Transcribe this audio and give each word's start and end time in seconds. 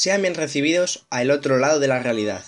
Sean 0.00 0.22
bien 0.22 0.34
recibidos 0.34 1.04
al 1.10 1.30
otro 1.30 1.58
lado 1.58 1.78
de 1.78 1.86
la 1.86 1.98
realidad. 1.98 2.42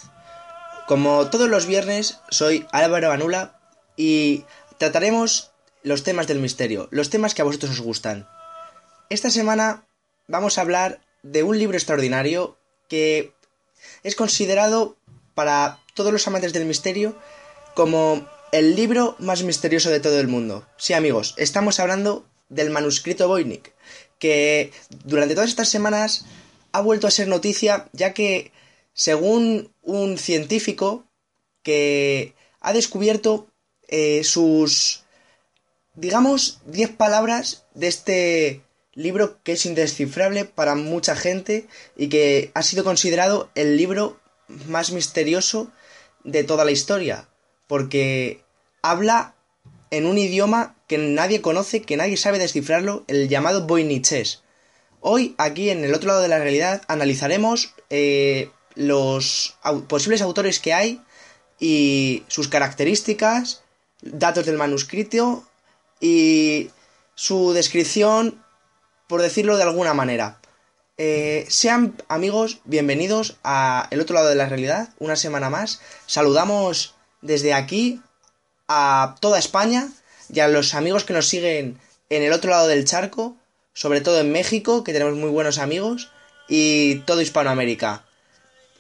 Como 0.89 1.29
todos 1.29 1.51
los 1.51 1.67
viernes, 1.67 2.19
soy 2.31 2.67
Álvaro 2.73 3.13
Anula 3.13 3.61
y 3.95 4.47
trataremos 4.79 5.51
los 5.83 6.03
temas 6.03 6.27
del 6.27 6.39
misterio, 6.39 6.89
los 6.91 7.11
temas 7.11 7.35
que 7.35 7.43
a 7.43 7.45
vosotros 7.45 7.73
os 7.73 7.81
gustan. 7.81 8.27
Esta 9.11 9.29
semana 9.29 9.85
vamos 10.29 10.57
a 10.57 10.63
hablar 10.63 11.03
de 11.23 11.43
un 11.43 11.59
libro 11.59 11.77
extraordinario 11.77 12.57
que 12.89 13.35
es 14.03 14.17
considerado 14.17 14.97
para 15.35 15.79
todos 15.93 16.11
los 16.11 16.27
amantes 16.27 16.55
del 16.55 16.65
misterio 16.65 17.19
como 17.75 18.27
el 18.51 18.77
libro 18.77 19.15
más 19.19 19.43
misterioso 19.43 19.91
de 19.91 20.01
todo 20.01 20.19
el 20.21 20.27
mundo. 20.27 20.67
Sí, 20.79 20.95
amigos, 20.95 21.35
estamos 21.37 21.81
hablando 21.81 22.25
del 22.49 22.71
manuscrito 22.71 23.29
Voynich, 23.29 23.75
que 24.19 24.73
durante 25.05 25.35
todas 25.35 25.51
estas 25.51 25.69
semanas 25.69 26.25
ha 26.73 26.81
vuelto 26.81 27.07
a 27.07 27.11
ser 27.11 27.29
noticia 27.29 27.89
ya 27.93 28.13
que, 28.15 28.53
según 28.95 29.73
un 29.83 30.19
científico 30.19 31.07
que 31.63 32.35
ha 32.61 32.73
descubierto 32.73 33.49
eh, 33.89 34.25
sus, 34.25 35.05
digamos, 35.95 36.61
10 36.67 36.97
palabras 36.97 37.67
de 37.75 37.89
este 37.89 38.63
libro 38.95 39.43
que 39.43 39.53
es 39.53 39.67
indescifrable 39.67 40.45
para 40.45 40.75
mucha 40.75 41.17
gente 41.17 41.67
y 41.97 42.09
que 42.09 42.51
ha 42.55 42.63
sido 42.63 42.85
considerado 42.85 43.51
el 43.55 43.77
libro 43.77 44.21
más 44.69 44.93
misterioso 44.93 45.71
de 46.25 46.45
toda 46.45 46.65
la 46.65 46.71
historia, 46.71 47.29
porque 47.67 48.45
habla 48.83 49.35
en 49.91 50.07
un 50.07 50.19
idioma 50.19 50.77
que 50.89 50.99
nadie 50.99 51.41
conoce, 51.41 51.83
que 51.83 51.97
nadie 51.97 52.17
sabe 52.17 52.39
descifrarlo, 52.39 53.05
el 53.09 53.29
llamado 53.29 53.67
Voynichés. 53.67 54.42
Hoy, 55.05 55.35
aquí 55.37 55.69
en 55.71 55.83
el 55.83 55.95
otro 55.95 56.07
lado 56.07 56.23
de 56.23 56.29
la 56.29 56.39
realidad, 56.39 56.83
analizaremos 56.87 57.75
eh, 57.91 58.53
los 58.77 59.57
posibles 59.89 60.23
autores 60.23 60.61
que 60.61 60.73
hay 60.73 61.03
y 61.59 62.23
sus 62.29 62.47
características, 62.47 63.63
datos 64.01 64.47
del 64.47 64.59
manuscrito 64.59 65.43
y 66.01 66.71
su 67.17 67.53
descripción, 67.53 68.45
por 69.09 69.23
decirlo 69.23 69.57
de 69.57 69.65
alguna 69.65 69.93
manera. 69.93 70.39
Eh, 70.99 71.47
sean 71.49 72.01
amigos, 72.07 72.61
bienvenidos 72.65 73.39
a 73.43 73.89
El 73.91 74.01
otro 74.01 74.15
lado 74.15 74.29
de 74.29 74.37
la 74.37 74.49
realidad, 74.49 74.91
una 75.01 75.17
semana 75.17 75.51
más. 75.51 75.81
Saludamos 76.07 76.95
desde 77.23 77.55
aquí 77.55 78.01
a 78.69 79.17
toda 79.19 79.41
España 79.41 79.89
y 80.33 80.39
a 80.39 80.47
los 80.47 80.75
amigos 80.75 81.03
que 81.03 81.13
nos 81.13 81.27
siguen 81.27 81.81
en 82.09 82.23
el 82.23 82.33
otro 82.33 82.53
lado 82.53 82.69
del 82.69 82.85
charco 82.85 83.37
sobre 83.75 84.01
todo 84.01 84.21
en 84.21 84.33
México, 84.33 84.85
que 84.85 84.93
tenemos 84.93 85.15
muy 85.15 85.31
buenos 85.31 85.59
amigos, 85.59 86.11
y 86.49 86.97
todo 87.07 87.21
Hispanoamérica. 87.21 88.05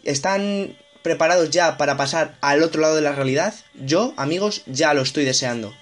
¿Están 0.04 0.76
preparados 1.02 1.50
ya 1.50 1.76
para 1.76 1.96
pasar 1.96 2.36
al 2.40 2.62
otro 2.62 2.80
lado 2.80 2.96
de 2.96 3.02
la 3.02 3.12
realidad? 3.12 3.54
Yo, 3.74 4.14
amigos, 4.16 4.62
ya 4.66 4.94
lo 4.94 5.02
estoy 5.02 5.24
deseando. 5.24 5.74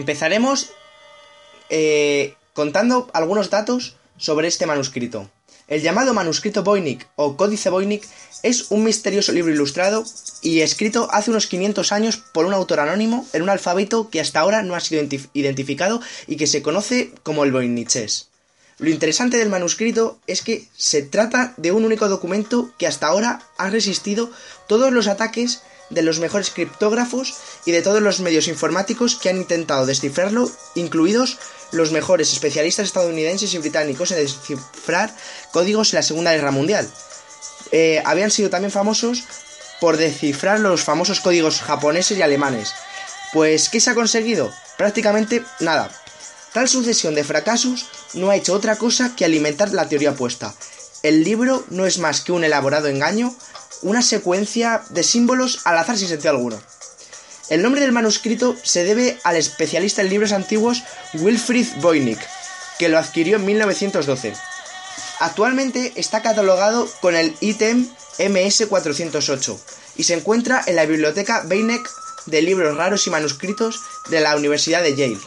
Empezaremos 0.00 0.70
eh, 1.68 2.32
contando 2.54 3.10
algunos 3.12 3.50
datos 3.50 3.96
sobre 4.16 4.48
este 4.48 4.64
manuscrito. 4.64 5.30
El 5.68 5.82
llamado 5.82 6.14
manuscrito 6.14 6.64
Voynich 6.64 7.06
o 7.16 7.36
Códice 7.36 7.68
Voynich 7.68 8.08
es 8.42 8.70
un 8.70 8.82
misterioso 8.82 9.30
libro 9.32 9.52
ilustrado 9.52 10.02
y 10.40 10.62
escrito 10.62 11.08
hace 11.12 11.30
unos 11.30 11.46
500 11.48 11.92
años 11.92 12.16
por 12.16 12.46
un 12.46 12.54
autor 12.54 12.80
anónimo 12.80 13.26
en 13.34 13.42
un 13.42 13.50
alfabeto 13.50 14.08
que 14.08 14.22
hasta 14.22 14.40
ahora 14.40 14.62
no 14.62 14.74
ha 14.74 14.80
sido 14.80 15.06
identificado 15.34 16.00
y 16.26 16.36
que 16.36 16.46
se 16.46 16.62
conoce 16.62 17.12
como 17.22 17.44
el 17.44 17.52
Voynichés. 17.52 18.30
Lo 18.78 18.88
interesante 18.88 19.36
del 19.36 19.50
manuscrito 19.50 20.18
es 20.26 20.40
que 20.40 20.64
se 20.78 21.02
trata 21.02 21.52
de 21.58 21.72
un 21.72 21.84
único 21.84 22.08
documento 22.08 22.72
que 22.78 22.86
hasta 22.86 23.08
ahora 23.08 23.42
ha 23.58 23.68
resistido 23.68 24.30
todos 24.66 24.92
los 24.92 25.08
ataques 25.08 25.60
de 25.90 26.02
los 26.02 26.20
mejores 26.20 26.50
criptógrafos 26.50 27.34
y 27.64 27.72
de 27.72 27.82
todos 27.82 28.00
los 28.00 28.20
medios 28.20 28.48
informáticos 28.48 29.16
que 29.16 29.28
han 29.28 29.36
intentado 29.36 29.86
descifrarlo, 29.86 30.50
incluidos 30.74 31.38
los 31.72 31.92
mejores 31.92 32.32
especialistas 32.32 32.86
estadounidenses 32.86 33.52
y 33.54 33.58
británicos 33.58 34.10
en 34.10 34.18
descifrar 34.18 35.14
códigos 35.52 35.92
en 35.92 35.98
la 35.98 36.02
Segunda 36.02 36.32
Guerra 36.32 36.50
Mundial. 36.50 36.88
Eh, 37.72 38.02
habían 38.04 38.30
sido 38.30 38.50
también 38.50 38.72
famosos 38.72 39.24
por 39.80 39.96
descifrar 39.96 40.60
los 40.60 40.82
famosos 40.82 41.20
códigos 41.20 41.60
japoneses 41.60 42.18
y 42.18 42.22
alemanes. 42.22 42.72
Pues, 43.32 43.68
¿qué 43.68 43.80
se 43.80 43.90
ha 43.90 43.94
conseguido? 43.94 44.52
Prácticamente 44.76 45.44
nada. 45.60 45.90
Tal 46.52 46.68
sucesión 46.68 47.14
de 47.14 47.24
fracasos 47.24 47.86
no 48.14 48.30
ha 48.30 48.36
hecho 48.36 48.54
otra 48.54 48.76
cosa 48.76 49.14
que 49.14 49.24
alimentar 49.24 49.72
la 49.72 49.88
teoría 49.88 50.10
opuesta. 50.10 50.54
El 51.02 51.22
libro 51.24 51.64
no 51.70 51.86
es 51.86 51.98
más 51.98 52.20
que 52.20 52.32
un 52.32 52.44
elaborado 52.44 52.88
engaño 52.88 53.34
una 53.82 54.02
secuencia 54.02 54.82
de 54.90 55.02
símbolos 55.02 55.60
al 55.64 55.78
azar 55.78 55.96
sin 55.96 56.08
sentido 56.08 56.30
alguno. 56.30 56.60
El 57.48 57.62
nombre 57.62 57.80
del 57.80 57.92
manuscrito 57.92 58.56
se 58.62 58.84
debe 58.84 59.18
al 59.24 59.36
especialista 59.36 60.02
en 60.02 60.08
libros 60.08 60.32
antiguos 60.32 60.84
Wilfried 61.14 61.66
Voynich, 61.80 62.20
que 62.78 62.88
lo 62.88 62.98
adquirió 62.98 63.36
en 63.36 63.44
1912. 63.44 64.34
Actualmente 65.18 65.92
está 65.96 66.22
catalogado 66.22 66.88
con 67.00 67.16
el 67.16 67.36
ítem 67.40 67.88
MS408 68.18 69.58
y 69.96 70.04
se 70.04 70.14
encuentra 70.14 70.62
en 70.66 70.76
la 70.76 70.86
biblioteca 70.86 71.42
Beinecke 71.44 71.90
de 72.26 72.42
libros 72.42 72.76
raros 72.76 73.06
y 73.06 73.10
manuscritos 73.10 73.80
de 74.10 74.20
la 74.20 74.36
Universidad 74.36 74.82
de 74.82 74.94
Yale. 74.94 75.18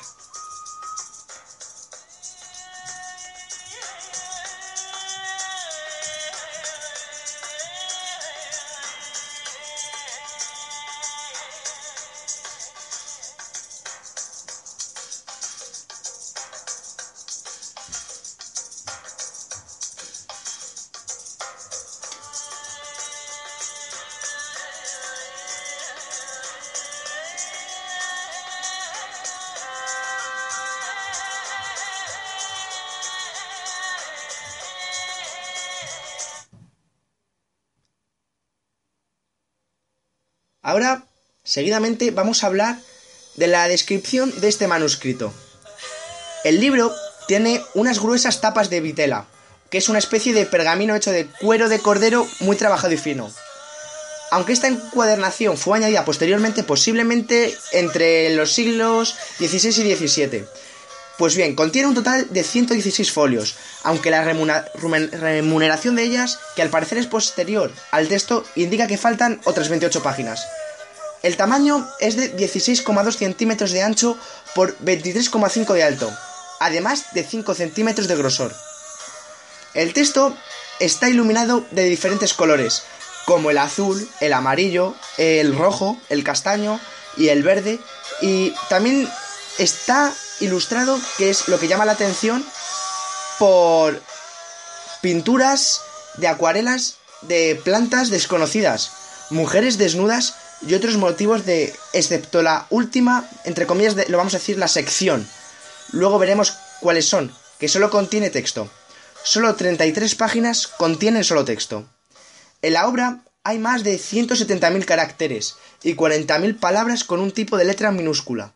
Seguidamente, 41.54 42.10
vamos 42.10 42.44
a 42.44 42.48
hablar 42.48 42.80
de 43.36 43.46
la 43.46 43.68
descripción 43.68 44.34
de 44.42 44.48
este 44.48 44.68
manuscrito. 44.68 45.32
El 46.44 46.60
libro 46.60 46.92
tiene 47.28 47.62
unas 47.76 48.00
gruesas 48.00 48.42
tapas 48.42 48.72
de 48.72 48.82
vitela, 48.82 49.28
que 49.70 49.78
es 49.78 49.88
una 49.88 50.00
especie 50.00 50.34
de 50.34 50.48
pergamino 50.48 50.96
hecho 50.96 51.12
de 51.12 51.28
cuero 51.28 51.70
de 51.70 51.78
cordero 51.78 52.28
muy 52.40 52.56
trabajado 52.56 52.94
y 52.94 52.98
fino. 52.98 53.32
Aunque 54.32 54.52
esta 54.52 54.68
encuadernación 54.68 55.56
fue 55.56 55.78
añadida 55.78 56.06
posteriormente, 56.06 56.64
posiblemente 56.64 57.56
entre 57.72 58.36
los 58.36 58.52
siglos 58.52 59.16
XVI 59.38 59.92
y 59.92 59.96
XVII. 59.96 60.46
Pues 61.20 61.36
bien, 61.36 61.56
contiene 61.56 61.88
un 61.88 61.94
total 61.94 62.34
de 62.34 62.44
116 62.44 63.12
folios, 63.12 63.54
aunque 63.84 64.10
la 64.10 64.24
remuneración 64.24 65.96
de 65.96 66.02
ellas, 66.02 66.40
que 66.56 66.64
al 66.64 66.72
parecer 66.72 66.98
es 66.98 67.06
posterior 67.06 67.72
al 67.92 68.08
texto, 68.08 68.44
indica 68.56 68.88
que 68.88 68.98
faltan 68.98 69.40
otras 69.46 69.70
28 69.70 70.02
páginas. 70.02 70.44
El 71.24 71.38
tamaño 71.38 71.88
es 72.02 72.18
de 72.18 72.36
16,2 72.36 73.16
centímetros 73.16 73.72
de 73.72 73.82
ancho 73.82 74.18
por 74.54 74.78
23,5 74.80 75.74
de 75.74 75.84
alto, 75.84 76.12
además 76.60 77.14
de 77.14 77.24
5 77.24 77.56
centímetros 77.56 78.10
de 78.10 78.18
grosor. 78.18 78.54
El 79.74 79.94
texto 79.94 80.36
está 80.82 81.10
iluminado 81.10 81.66
de 81.72 81.86
diferentes 81.86 82.34
colores, 82.34 82.84
como 83.26 83.52
el 83.52 83.58
azul, 83.58 84.06
el 84.20 84.34
amarillo, 84.34 84.96
el 85.18 85.58
rojo, 85.58 85.98
el 86.10 86.26
castaño 86.26 86.78
y 87.16 87.30
el 87.30 87.42
verde, 87.42 87.80
y 88.22 88.54
también 88.68 89.10
está 89.60 90.14
ilustrado, 90.42 91.00
que 91.18 91.30
es 91.30 91.48
lo 91.48 91.58
que 91.58 91.70
llama 91.70 91.86
la 91.86 91.94
atención, 91.94 92.46
por 93.40 94.02
pinturas 95.02 95.80
de 96.18 96.28
acuarelas 96.28 96.96
de 97.22 97.60
plantas 97.64 98.10
desconocidas, 98.10 98.92
mujeres 99.30 99.78
desnudas 99.78 100.36
y 100.68 100.74
otros 100.74 100.98
motivos 100.98 101.46
de, 101.46 101.74
excepto 101.94 102.42
la 102.42 102.68
última, 102.70 103.30
entre 103.44 103.66
comillas, 103.66 103.96
de, 103.96 104.06
lo 104.08 104.18
vamos 104.18 104.34
a 104.34 104.38
decir, 104.38 104.58
la 104.58 104.68
sección. 104.68 105.28
Luego 105.92 106.20
veremos 106.20 106.58
cuáles 106.80 107.08
son, 107.08 107.34
que 107.60 107.68
solo 107.68 107.90
contiene 107.90 108.30
texto. 108.30 108.70
Solo 109.24 109.56
33 109.56 110.16
páginas 110.16 110.68
contienen 110.68 111.24
solo 111.24 111.46
texto. 111.46 111.86
En 112.62 112.74
la 112.74 112.88
obra 112.88 113.24
hay 113.44 113.60
más 113.60 113.84
de 113.84 113.98
170.000 113.98 114.86
caracteres 114.86 115.56
y 115.84 115.96
40.000 115.96 116.60
palabras 116.60 117.04
con 117.04 117.20
un 117.20 117.32
tipo 117.32 117.58
de 117.58 117.66
letra 117.66 117.92
minúscula. 117.92 118.54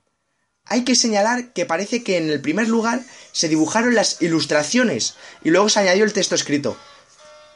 Hay 0.66 0.84
que 0.84 0.96
señalar 0.96 1.54
que 1.54 1.66
parece 1.66 2.04
que 2.04 2.18
en 2.18 2.30
el 2.30 2.42
primer 2.42 2.68
lugar 2.68 3.02
se 3.32 3.48
dibujaron 3.48 3.96
las 3.96 4.22
ilustraciones 4.22 5.16
y 5.44 5.50
luego 5.50 5.70
se 5.70 5.80
añadió 5.80 6.04
el 6.04 6.14
texto 6.14 6.36
escrito, 6.36 6.78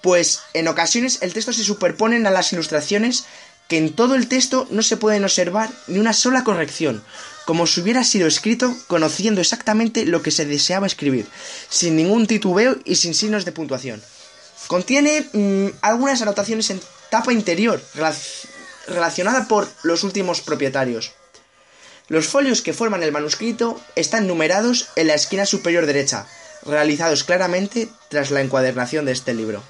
pues 0.01 0.42
en 0.54 0.68
ocasiones 0.68 1.19
el 1.21 1.33
texto 1.33 1.54
se 1.54 1.63
superponen 1.63 2.25
a 2.25 2.31
las 2.31 2.51
ilustraciones 2.54 3.25
que 3.71 3.77
en 3.77 3.94
todo 3.94 4.15
el 4.15 4.27
texto 4.27 4.68
no 4.69 4.81
se 4.81 4.97
pueden 4.97 5.23
observar 5.23 5.69
ni 5.88 5.97
una 5.97 6.12
sola 6.12 6.44
corrección, 6.44 7.01
como 7.45 7.65
si 7.65 7.79
hubiera 7.79 8.03
sido 8.03 8.27
escrito 8.27 8.75
conociendo 8.88 9.39
exactamente 9.39 10.06
lo 10.06 10.21
que 10.21 10.31
se 10.31 10.45
deseaba 10.45 10.88
escribir, 10.88 11.25
sin 11.69 11.95
ningún 11.95 12.27
titubeo 12.27 12.75
y 12.83 12.95
sin 12.97 13.13
signos 13.13 13.45
de 13.45 13.53
puntuación. 13.53 14.03
Contiene 14.68 15.25
mm, 15.31 15.68
algunas 15.79 16.21
anotaciones 16.21 16.69
en 16.69 16.81
tapa 17.09 17.31
interior 17.31 17.81
relacionada 18.88 19.47
por 19.47 19.69
los 19.83 20.03
últimos 20.03 20.41
propietarios. 20.41 21.13
Los 22.09 22.27
folios 22.27 22.62
que 22.62 22.73
forman 22.73 23.03
el 23.03 23.13
manuscrito 23.13 23.79
están 23.95 24.27
numerados 24.27 24.89
en 24.97 25.07
la 25.07 25.13
esquina 25.13 25.45
superior 25.45 25.85
derecha, 25.85 26.27
realizados 26.65 27.23
claramente 27.23 27.88
tras 28.09 28.31
la 28.31 28.41
encuadernación 28.41 29.06
de 29.06 29.13
este 29.13 29.33
libro. 29.33 29.63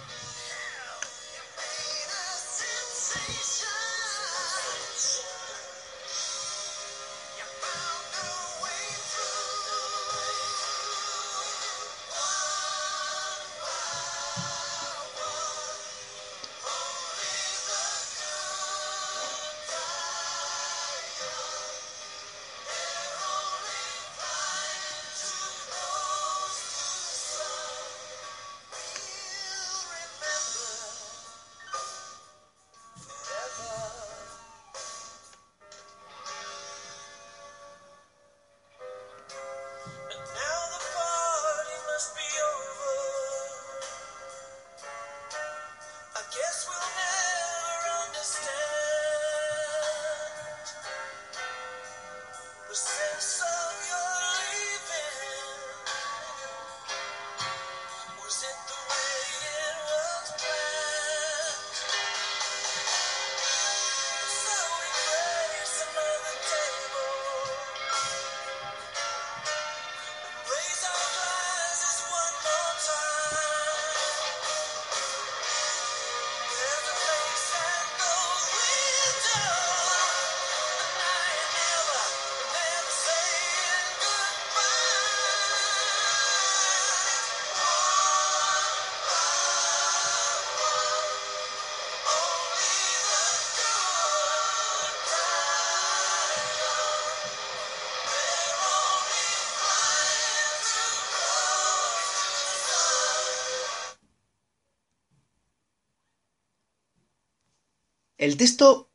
El 108.21 108.37
texto 108.37 108.87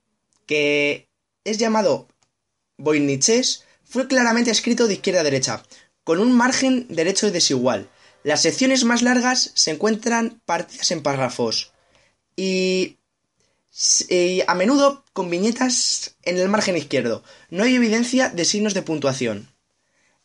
que 0.47 1.09
es 1.43 1.59
llamado 1.59 2.07
Voiniches 2.79 3.65
fue 3.83 4.07
claramente 4.07 4.53
escrito 4.53 4.87
de 4.87 4.95
izquierda 4.95 5.23
a 5.23 5.25
derecha, 5.25 5.65
con 6.05 6.21
un 6.21 6.33
margen 6.33 6.87
derecho 6.89 7.33
desigual. 7.33 7.91
Las 8.23 8.43
secciones 8.43 8.85
más 8.85 9.03
largas 9.03 9.51
se 9.55 9.73
encuentran 9.73 10.41
partidas 10.45 10.93
en 10.93 11.03
párrafos 11.03 11.73
y, 12.37 12.99
a 14.47 14.55
menudo 14.55 15.05
con 15.13 15.29
viñetas 15.29 16.15
en 16.23 16.39
el 16.39 16.49
margen 16.49 16.77
izquierdo. 16.77 17.25
No 17.51 17.65
hay 17.65 17.75
evidencia 17.75 18.29
de 18.29 18.45
signos 18.45 18.75
de 18.75 18.83
puntuación. 18.83 19.49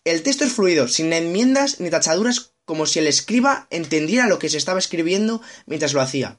El 0.04 0.22
texto 0.22 0.46
es 0.46 0.54
fluido, 0.54 0.88
sin 0.88 1.12
enmiendas 1.12 1.80
ni 1.80 1.90
tachaduras, 1.90 2.52
como 2.66 2.86
si 2.86 3.00
el 3.00 3.08
escriba 3.08 3.66
entendiera 3.72 4.28
lo 4.28 4.38
que 4.38 4.50
se 4.50 4.58
estaba 4.58 4.78
escribiendo 4.78 5.42
mientras 5.66 5.94
lo 5.94 6.02
hacía. 6.02 6.38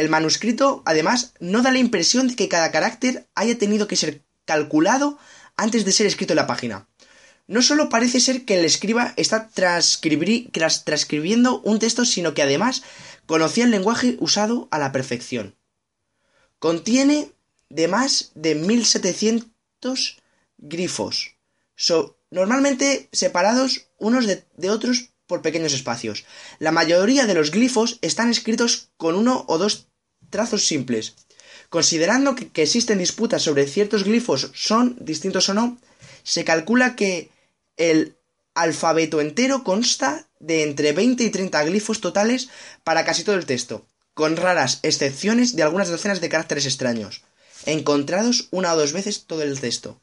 El 0.00 0.08
manuscrito, 0.08 0.82
además, 0.86 1.34
no 1.40 1.60
da 1.60 1.70
la 1.70 1.78
impresión 1.78 2.26
de 2.26 2.34
que 2.34 2.48
cada 2.48 2.70
carácter 2.70 3.28
haya 3.34 3.58
tenido 3.58 3.86
que 3.86 3.96
ser 3.96 4.24
calculado 4.46 5.18
antes 5.58 5.84
de 5.84 5.92
ser 5.92 6.06
escrito 6.06 6.32
en 6.32 6.38
la 6.38 6.46
página. 6.46 6.88
No 7.46 7.60
solo 7.60 7.90
parece 7.90 8.18
ser 8.18 8.46
que 8.46 8.58
el 8.58 8.64
escriba 8.64 9.12
está 9.18 9.50
transcribiendo 9.50 11.60
un 11.60 11.78
texto, 11.78 12.06
sino 12.06 12.32
que 12.32 12.40
además 12.40 12.82
conocía 13.26 13.64
el 13.64 13.72
lenguaje 13.72 14.16
usado 14.20 14.68
a 14.70 14.78
la 14.78 14.90
perfección. 14.90 15.54
Contiene 16.58 17.32
de 17.68 17.86
más 17.86 18.30
de 18.34 18.54
1700 18.54 20.16
grifos, 20.56 21.36
normalmente 22.30 23.10
separados 23.12 23.90
unos 23.98 24.26
de 24.26 24.70
otros 24.70 25.10
por 25.26 25.42
pequeños 25.42 25.74
espacios. 25.74 26.24
La 26.58 26.72
mayoría 26.72 27.26
de 27.26 27.34
los 27.34 27.50
glifos 27.50 27.98
están 28.02 28.30
escritos 28.30 28.88
con 28.96 29.14
uno 29.14 29.44
o 29.46 29.58
dos 29.58 29.89
trazos 30.30 30.66
simples. 30.66 31.14
Considerando 31.68 32.34
que, 32.34 32.50
existen 32.62 32.98
disputas 32.98 33.42
sobre 33.42 33.66
ciertos 33.66 34.04
glifos 34.04 34.50
son 34.54 34.96
distintos 35.00 35.48
o 35.48 35.54
no, 35.54 35.78
se 36.22 36.44
calcula 36.44 36.96
que 36.96 37.30
el 37.76 38.16
alfabeto 38.54 39.20
entero 39.20 39.62
consta 39.62 40.26
de 40.40 40.62
entre 40.64 40.92
20 40.92 41.22
y 41.22 41.30
30 41.30 41.62
glifos 41.64 42.00
totales 42.00 42.48
para 42.82 43.04
casi 43.04 43.24
todo 43.24 43.36
el 43.36 43.46
texto, 43.46 43.86
con 44.14 44.36
raras 44.36 44.80
excepciones 44.82 45.54
de 45.54 45.62
algunas 45.62 45.88
docenas 45.88 46.20
de 46.20 46.28
caracteres 46.28 46.66
extraños. 46.66 47.22
encontrados 47.66 48.48
una 48.50 48.72
o 48.72 48.76
dos 48.76 48.94
veces 48.94 49.26
todo 49.26 49.42
el 49.42 49.60
texto. 49.60 50.00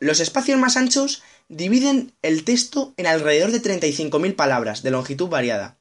Los 0.00 0.18
espacios 0.18 0.58
más 0.58 0.76
anchos 0.76 1.22
dividen 1.52 2.14
el 2.22 2.44
texto 2.44 2.94
en 2.96 3.06
alrededor 3.06 3.52
de 3.52 3.60
35.000 3.60 4.34
palabras 4.34 4.82
de 4.82 4.90
longitud 4.90 5.28
variada. 5.28 5.76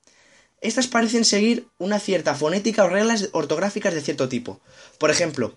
Estas 0.59 0.87
parecen 0.87 1.23
seguir 1.23 1.67
una 1.77 1.97
cierta 1.97 2.35
fonética 2.35 2.83
o 2.83 2.89
reglas 2.89 3.29
ortográficas 3.31 3.93
de 3.93 4.01
cierto 4.01 4.27
tipo. 4.27 4.59
Por 4.99 5.11
ejemplo, 5.11 5.55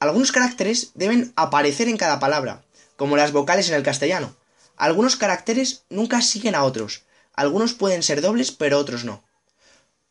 algunos 0.00 0.32
caracteres 0.32 0.90
deben 0.94 1.32
aparecer 1.36 1.88
en 1.88 1.96
cada 1.96 2.18
palabra, 2.18 2.64
como 2.96 3.16
las 3.16 3.30
vocales 3.30 3.68
en 3.68 3.76
el 3.76 3.84
castellano. 3.84 4.34
Algunos 4.76 5.14
caracteres 5.14 5.84
nunca 5.88 6.20
siguen 6.22 6.56
a 6.56 6.64
otros. 6.64 7.04
Algunos 7.32 7.72
pueden 7.72 8.02
ser 8.02 8.20
dobles, 8.20 8.50
pero 8.50 8.78
otros 8.78 9.04
no. 9.04 9.22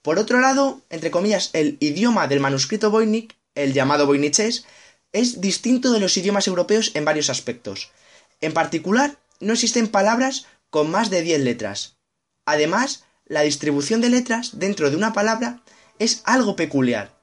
Por 0.01 0.17
otro 0.17 0.39
lado, 0.39 0.81
entre 0.89 1.11
comillas, 1.11 1.49
el 1.51 1.75
idioma 1.81 2.27
del 2.27 2.39
manuscrito 2.39 2.89
Voynich, 2.89 3.35
el 3.53 3.73
llamado 3.73 4.07
voynichés, 4.07 4.65
es 5.11 5.41
distinto 5.41 5.91
de 5.91 5.99
los 5.99 6.15
idiomas 6.15 6.47
europeos 6.47 6.91
en 6.93 7.03
varios 7.03 7.29
aspectos. 7.29 7.91
En 8.39 8.53
particular, 8.53 9.17
no 9.41 9.53
existen 9.53 9.87
palabras 9.87 10.45
con 10.69 10.89
más 10.89 11.09
de 11.09 11.21
10 11.21 11.41
letras. 11.41 11.97
Además, 12.45 13.03
la 13.25 13.41
distribución 13.41 14.01
de 14.01 14.09
letras 14.09 14.59
dentro 14.59 14.89
de 14.89 14.95
una 14.95 15.13
palabra 15.13 15.61
es 15.99 16.21
algo 16.25 16.55
peculiar. 16.55 17.17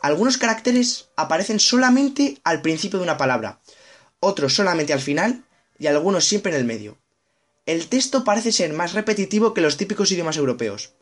Algunos 0.00 0.38
caracteres 0.38 1.08
aparecen 1.16 1.60
solamente 1.60 2.38
al 2.44 2.62
principio 2.62 2.98
de 2.98 3.04
una 3.04 3.16
palabra, 3.16 3.60
otros 4.20 4.54
solamente 4.54 4.92
al 4.92 5.00
final 5.00 5.44
y 5.78 5.86
algunos 5.86 6.24
siempre 6.24 6.52
en 6.52 6.58
el 6.58 6.66
medio. 6.66 6.98
El 7.66 7.88
texto 7.88 8.22
parece 8.22 8.52
ser 8.52 8.72
más 8.72 8.92
repetitivo 8.92 9.54
que 9.54 9.60
los 9.60 9.76
típicos 9.76 10.12
idiomas 10.12 10.36
europeos. 10.36 10.92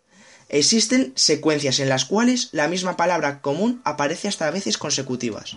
Existen 0.49 1.13
secuencias 1.15 1.81
en 1.81 1.89
las 1.89 2.05
cuales 2.05 2.49
la 2.53 2.69
misma 2.69 2.97
palabra 2.97 3.41
común 3.41 3.81
aparece 3.85 4.29
hasta 4.29 4.51
veces 4.51 4.79
consecutivas. 4.79 5.57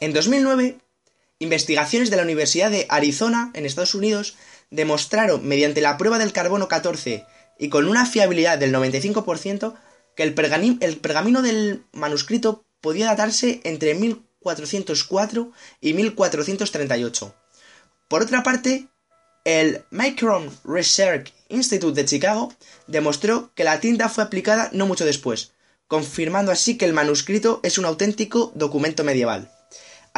En 0.00 0.12
2009, 0.12 0.78
investigaciones 1.40 2.10
de 2.10 2.16
la 2.16 2.22
Universidad 2.22 2.70
de 2.70 2.86
Arizona, 2.88 3.50
en 3.54 3.66
Estados 3.66 3.94
Unidos, 3.94 4.36
demostraron, 4.70 5.46
mediante 5.46 5.80
la 5.80 5.96
prueba 5.96 6.18
del 6.18 6.32
carbono 6.32 6.68
14 6.68 7.26
y 7.58 7.68
con 7.68 7.88
una 7.88 8.06
fiabilidad 8.06 8.58
del 8.58 8.72
95%, 8.72 9.74
que 10.14 10.22
el, 10.22 10.34
pergamino 10.34 11.42
del 11.42 11.84
manuscrito 11.92 12.64
podía 12.80 13.06
datarse 13.06 13.60
entre 13.64 13.94
1404 13.94 15.52
y 15.80 15.94
1438. 15.94 17.34
Por 18.08 18.22
otra 18.22 18.42
parte, 18.42 18.86
el 19.44 19.84
Micron 19.90 20.50
Research 20.64 21.32
Institute 21.48 22.00
de 22.00 22.06
Chicago 22.06 22.52
demostró 22.86 23.50
que 23.54 23.64
la 23.64 23.80
tinta 23.80 24.08
fue 24.08 24.24
aplicada 24.24 24.70
no 24.72 24.86
mucho 24.86 25.04
después, 25.04 25.52
confirmando 25.88 26.52
así 26.52 26.76
que 26.76 26.84
el 26.84 26.92
manuscrito 26.92 27.60
es 27.62 27.78
un 27.78 27.84
auténtico 27.84 28.52
documento 28.54 29.04
medieval. 29.04 29.50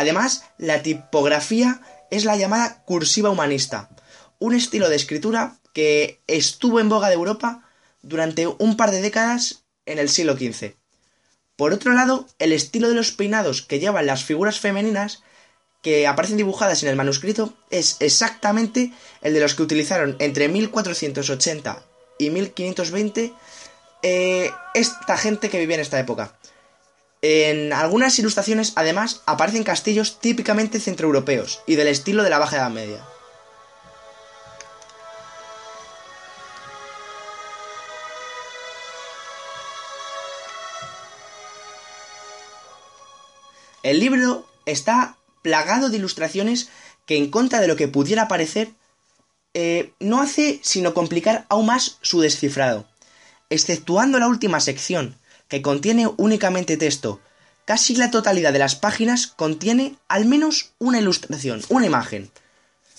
Además, 0.00 0.44
la 0.56 0.82
tipografía 0.82 1.82
es 2.10 2.24
la 2.24 2.34
llamada 2.34 2.82
cursiva 2.86 3.28
humanista, 3.28 3.90
un 4.38 4.54
estilo 4.54 4.88
de 4.88 4.96
escritura 4.96 5.58
que 5.74 6.22
estuvo 6.26 6.80
en 6.80 6.88
boga 6.88 7.08
de 7.08 7.16
Europa 7.16 7.68
durante 8.00 8.46
un 8.46 8.78
par 8.78 8.92
de 8.92 9.02
décadas 9.02 9.64
en 9.84 9.98
el 9.98 10.08
siglo 10.08 10.38
XV. 10.38 10.72
Por 11.54 11.74
otro 11.74 11.92
lado, 11.92 12.26
el 12.38 12.54
estilo 12.54 12.88
de 12.88 12.94
los 12.94 13.12
peinados 13.12 13.60
que 13.60 13.78
llevan 13.78 14.06
las 14.06 14.24
figuras 14.24 14.58
femeninas 14.58 15.22
que 15.82 16.06
aparecen 16.06 16.38
dibujadas 16.38 16.82
en 16.82 16.88
el 16.88 16.96
manuscrito 16.96 17.52
es 17.68 17.98
exactamente 18.00 18.94
el 19.20 19.34
de 19.34 19.40
los 19.40 19.54
que 19.54 19.64
utilizaron 19.64 20.16
entre 20.18 20.48
1480 20.48 21.82
y 22.18 22.30
1520 22.30 23.34
eh, 24.02 24.50
esta 24.72 25.18
gente 25.18 25.50
que 25.50 25.58
vivía 25.58 25.74
en 25.74 25.82
esta 25.82 26.00
época. 26.00 26.38
En 27.22 27.74
algunas 27.74 28.18
ilustraciones, 28.18 28.72
además, 28.76 29.20
aparecen 29.26 29.62
castillos 29.62 30.20
típicamente 30.20 30.80
centroeuropeos 30.80 31.60
y 31.66 31.74
del 31.74 31.88
estilo 31.88 32.22
de 32.22 32.30
la 32.30 32.38
Baja 32.38 32.56
Edad 32.56 32.70
Media. 32.70 33.04
El 43.82 44.00
libro 44.00 44.46
está 44.64 45.16
plagado 45.42 45.90
de 45.90 45.98
ilustraciones 45.98 46.70
que, 47.04 47.18
en 47.18 47.30
contra 47.30 47.60
de 47.60 47.68
lo 47.68 47.76
que 47.76 47.88
pudiera 47.88 48.28
parecer, 48.28 48.72
eh, 49.52 49.92
no 50.00 50.22
hace 50.22 50.60
sino 50.62 50.94
complicar 50.94 51.44
aún 51.50 51.66
más 51.66 51.98
su 52.00 52.20
descifrado. 52.20 52.86
Exceptuando 53.50 54.18
la 54.18 54.28
última 54.28 54.60
sección, 54.60 55.19
que 55.50 55.60
contiene 55.60 56.08
únicamente 56.16 56.78
texto. 56.78 57.20
Casi 57.66 57.94
la 57.96 58.10
totalidad 58.10 58.54
de 58.54 58.58
las 58.58 58.76
páginas 58.76 59.26
contiene 59.26 59.96
al 60.08 60.24
menos 60.24 60.72
una 60.78 60.98
ilustración, 60.98 61.62
una 61.68 61.84
imagen. 61.84 62.30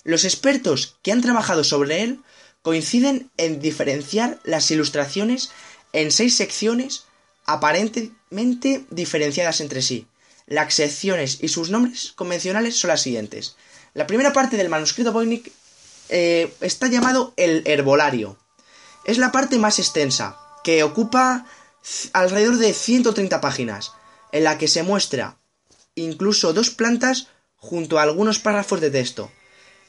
Los 0.03 0.25
expertos 0.25 0.97
que 1.01 1.11
han 1.11 1.21
trabajado 1.21 1.63
sobre 1.63 2.03
él 2.03 2.19
coinciden 2.61 3.31
en 3.37 3.59
diferenciar 3.59 4.39
las 4.43 4.69
ilustraciones 4.69 5.49
en 5.93 6.11
seis 6.11 6.35
secciones 6.35 7.05
aparentemente 7.45 8.85
diferenciadas 8.89 9.61
entre 9.61 9.81
sí. 9.81 10.07
Las 10.45 10.73
secciones 10.73 11.39
y 11.41 11.47
sus 11.47 11.69
nombres 11.69 12.11
convencionales 12.15 12.77
son 12.77 12.89
las 12.89 13.01
siguientes. 13.01 13.55
La 13.93 14.07
primera 14.07 14.33
parte 14.33 14.57
del 14.57 14.69
manuscrito 14.69 15.11
Voynich 15.11 15.51
eh, 16.09 16.53
está 16.61 16.87
llamado 16.87 17.33
el 17.37 17.63
herbolario. 17.65 18.37
Es 19.05 19.17
la 19.17 19.31
parte 19.31 19.57
más 19.57 19.79
extensa, 19.79 20.37
que 20.63 20.83
ocupa 20.83 21.45
alrededor 22.13 22.57
de 22.57 22.73
130 22.73 23.41
páginas, 23.41 23.93
en 24.31 24.43
la 24.43 24.57
que 24.57 24.67
se 24.67 24.83
muestra 24.83 25.37
incluso 25.95 26.53
dos 26.53 26.69
plantas 26.69 27.27
junto 27.55 27.99
a 27.99 28.03
algunos 28.03 28.39
párrafos 28.39 28.81
de 28.81 28.89
texto, 28.89 29.31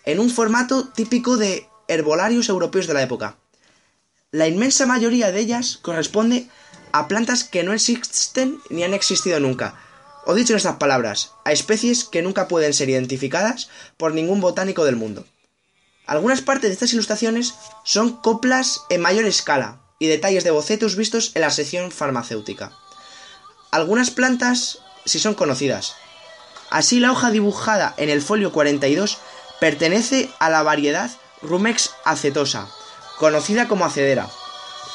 en 0.05 0.19
un 0.21 0.31
formato 0.31 0.89
típico 0.89 1.37
de 1.37 1.69
herbolarios 1.89 2.49
europeos 2.49 2.87
de 2.87 2.95
la 2.95 3.03
época. 3.03 3.39
La 4.31 4.49
inmensa 4.49 4.87
mayoría 4.87 5.31
de 5.31 5.41
ellas 5.41 5.79
corresponde 5.81 6.49
a 6.93 7.09
plantas 7.09 7.45
que 7.45 7.63
no 7.63 7.73
existen 7.73 8.61
ni 8.69 8.83
han 8.85 8.95
existido 8.95 9.41
nunca, 9.41 9.79
o 10.27 10.35
dicho 10.35 10.53
en 10.53 10.59
estas 10.59 10.77
palabras, 10.77 11.33
a 11.45 11.53
especies 11.53 12.05
que 12.05 12.23
nunca 12.23 12.49
pueden 12.49 12.75
ser 12.75 12.89
identificadas 12.89 13.69
por 13.97 14.15
ningún 14.15 14.41
botánico 14.41 14.85
del 14.85 14.97
mundo. 14.97 15.27
Algunas 16.07 16.43
partes 16.43 16.71
de 16.71 16.75
estas 16.75 16.93
ilustraciones 16.93 17.55
son 17.85 18.21
coplas 18.21 18.83
en 18.91 19.01
mayor 19.01 19.25
escala, 19.25 19.82
y 20.03 20.09
detalles 20.09 20.43
de 20.43 20.51
bocetos 20.51 20.97
vistos 20.97 21.31
en 21.37 21.43
la 21.43 21.51
sección 21.53 21.93
farmacéutica. 21.93 22.73
Algunas 23.71 24.11
plantas 24.11 24.81
sí 25.05 25.21
son 25.21 25.35
conocidas. 25.35 25.95
Así 26.71 26.99
la 26.99 27.13
hoja 27.13 27.31
dibujada 27.31 27.95
en 27.99 28.11
el 28.11 28.21
folio 28.21 28.51
42 28.51 29.19
pertenece 29.61 30.29
a 30.41 30.51
la 30.51 30.65
variedad 30.65 31.09
Rumex 31.41 31.93
acetosa, 32.05 32.67
conocida 33.21 33.69
como 33.69 33.85
acedera, 33.85 34.29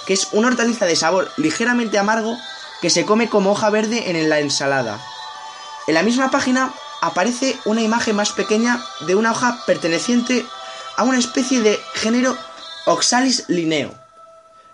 que 0.05 0.13
es 0.13 0.27
una 0.33 0.49
hortaliza 0.49 0.85
de 0.85 0.97
sabor 0.97 1.31
ligeramente 1.37 1.97
amargo 1.97 2.37
que 2.81 2.89
se 2.89 3.05
come 3.05 3.29
como 3.29 3.51
hoja 3.51 3.69
verde 3.69 4.09
en 4.09 4.27
la 4.27 4.41
ensalada. 4.41 4.99
En 5.87 5.93
la 5.93 6.03
misma 6.03 6.31
página 6.31 6.73
aparece 7.01 7.57
una 7.63 7.81
imagen 7.81 8.17
más 8.17 8.33
pequeña 8.33 8.83
de 9.07 9.15
una 9.15 9.31
hoja 9.31 9.63
perteneciente 9.65 10.45
a 10.97 11.03
una 11.03 11.17
especie 11.17 11.61
de 11.61 11.79
género 11.93 12.35
Oxalis 12.87 13.45
lineo, 13.47 13.95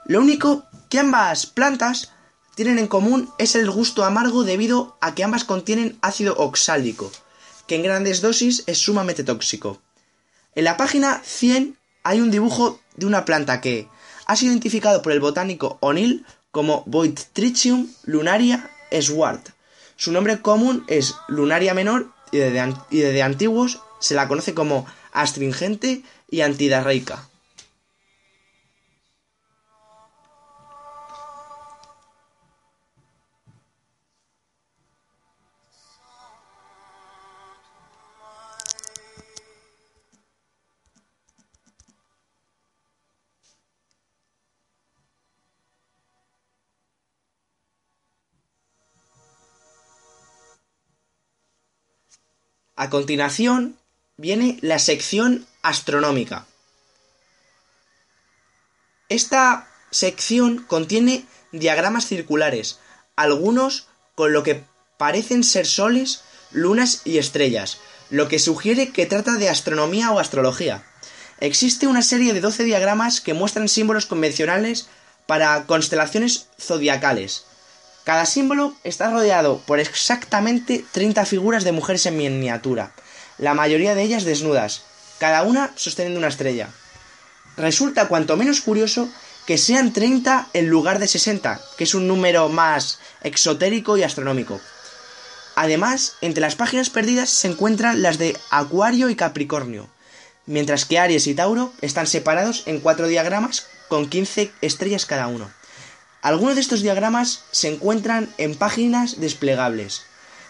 lo 0.05 0.19
único 0.19 0.63
que 0.89 0.99
ambas 0.99 1.45
plantas 1.45 2.11
tienen 2.55 2.77
en 2.77 2.87
común 2.87 3.29
es 3.37 3.55
el 3.55 3.69
gusto 3.71 4.03
amargo 4.03 4.43
debido 4.43 4.97
a 5.01 5.15
que 5.15 5.23
ambas 5.23 5.43
contienen 5.43 5.97
ácido 6.01 6.35
oxálico, 6.37 7.11
que 7.67 7.75
en 7.75 7.83
grandes 7.83 8.21
dosis 8.21 8.63
es 8.67 8.77
sumamente 8.77 9.23
tóxico. 9.23 9.81
En 10.55 10.65
la 10.65 10.77
página 10.77 11.21
100 11.23 11.77
hay 12.03 12.21
un 12.21 12.31
dibujo 12.31 12.79
de 12.95 13.05
una 13.05 13.25
planta 13.25 13.61
que 13.61 13.87
ha 14.25 14.35
sido 14.35 14.51
identificado 14.51 15.01
por 15.01 15.11
el 15.11 15.19
botánico 15.19 15.77
O'Neill 15.81 16.25
como 16.51 16.83
Boitrichium 16.85 17.87
lunaria 18.03 18.69
swart. 19.01 19.49
Su 19.95 20.11
nombre 20.11 20.41
común 20.41 20.83
es 20.87 21.15
lunaria 21.27 21.73
menor 21.73 22.11
y 22.31 22.37
desde, 22.37 23.21
antiguos 23.23 23.79
se 23.99 24.15
la 24.15 24.27
conoce 24.27 24.53
como 24.53 24.85
astringente 25.13 26.03
y 26.29 26.41
antidarreica. 26.41 27.27
A 52.83 52.89
continuación 52.89 53.77
viene 54.17 54.59
la 54.59 54.77
sección 54.77 55.47
astronómica. 55.61 56.45
Esta 59.07 59.69
sección 59.89 60.65
contiene 60.67 61.23
diagramas 61.53 62.07
circulares, 62.07 62.79
algunos 63.15 63.87
con 64.15 64.33
lo 64.33 64.43
que 64.43 64.65
parecen 64.97 65.45
ser 65.45 65.65
soles, 65.65 66.23
lunas 66.51 67.03
y 67.05 67.19
estrellas, 67.19 67.77
lo 68.09 68.27
que 68.27 68.37
sugiere 68.37 68.91
que 68.91 69.05
trata 69.05 69.35
de 69.35 69.47
astronomía 69.47 70.11
o 70.11 70.19
astrología. 70.19 70.83
Existe 71.39 71.87
una 71.87 72.01
serie 72.01 72.33
de 72.33 72.41
12 72.41 72.65
diagramas 72.65 73.21
que 73.21 73.33
muestran 73.33 73.69
símbolos 73.69 74.07
convencionales 74.07 74.87
para 75.25 75.67
constelaciones 75.67 76.49
zodiacales. 76.59 77.45
Cada 78.03 78.25
símbolo 78.25 78.75
está 78.83 79.09
rodeado 79.09 79.59
por 79.59 79.79
exactamente 79.79 80.83
30 80.91 81.25
figuras 81.25 81.63
de 81.63 81.71
mujeres 81.71 82.05
en 82.05 82.17
miniatura, 82.17 82.91
la 83.37 83.53
mayoría 83.53 83.95
de 83.95 84.03
ellas 84.03 84.25
desnudas, 84.25 84.83
cada 85.19 85.43
una 85.43 85.71
sosteniendo 85.75 86.19
una 86.19 86.27
estrella. 86.27 86.69
Resulta 87.55 88.09
cuanto 88.09 88.35
menos 88.35 88.61
curioso 88.61 89.09
que 89.45 89.57
sean 89.57 89.93
30 89.93 90.49
en 90.53 90.67
lugar 90.67 90.99
de 90.99 91.07
60, 91.07 91.61
que 91.77 91.83
es 91.85 91.93
un 91.93 92.07
número 92.07 92.49
más 92.49 92.99
exotérico 93.21 93.97
y 93.97 94.03
astronómico. 94.03 94.59
Además, 95.55 96.15
entre 96.21 96.41
las 96.41 96.55
páginas 96.55 96.89
perdidas 96.89 97.29
se 97.29 97.47
encuentran 97.47 98.01
las 98.01 98.17
de 98.17 98.37
Acuario 98.49 99.09
y 99.09 99.15
Capricornio, 99.15 99.87
mientras 100.45 100.85
que 100.85 100.99
Aries 100.99 101.27
y 101.27 101.35
Tauro 101.35 101.71
están 101.81 102.07
separados 102.07 102.63
en 102.65 102.79
cuatro 102.79 103.07
diagramas 103.07 103.67
con 103.87 104.09
15 104.09 104.51
estrellas 104.61 105.05
cada 105.05 105.27
uno. 105.27 105.51
Algunos 106.23 106.55
de 106.55 106.61
estos 106.61 106.81
diagramas 106.81 107.43
se 107.51 107.67
encuentran 107.67 108.29
en 108.37 108.55
páginas 108.55 109.19
desplegables. 109.19 110.03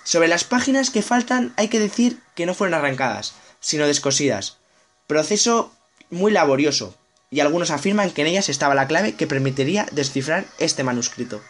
Sobre 0.03 0.27
las 0.27 0.43
páginas 0.43 0.91
que 0.91 1.01
faltan 1.01 1.51
hay 1.57 1.67
que 1.67 1.79
decir 1.79 2.19
que 2.35 2.45
no 2.45 2.53
fueron 2.53 2.75
arrancadas, 2.75 3.33
sino 3.59 3.87
descosidas. 3.87 4.57
Proceso 5.07 5.73
muy 6.11 6.31
laborioso, 6.31 6.95
y 7.31 7.39
algunos 7.39 7.71
afirman 7.71 8.11
que 8.11 8.21
en 8.21 8.27
ellas 8.27 8.49
estaba 8.49 8.75
la 8.75 8.87
clave 8.87 9.15
que 9.15 9.25
permitiría 9.25 9.87
descifrar 9.91 10.45
este 10.59 10.83
manuscrito. 10.83 11.41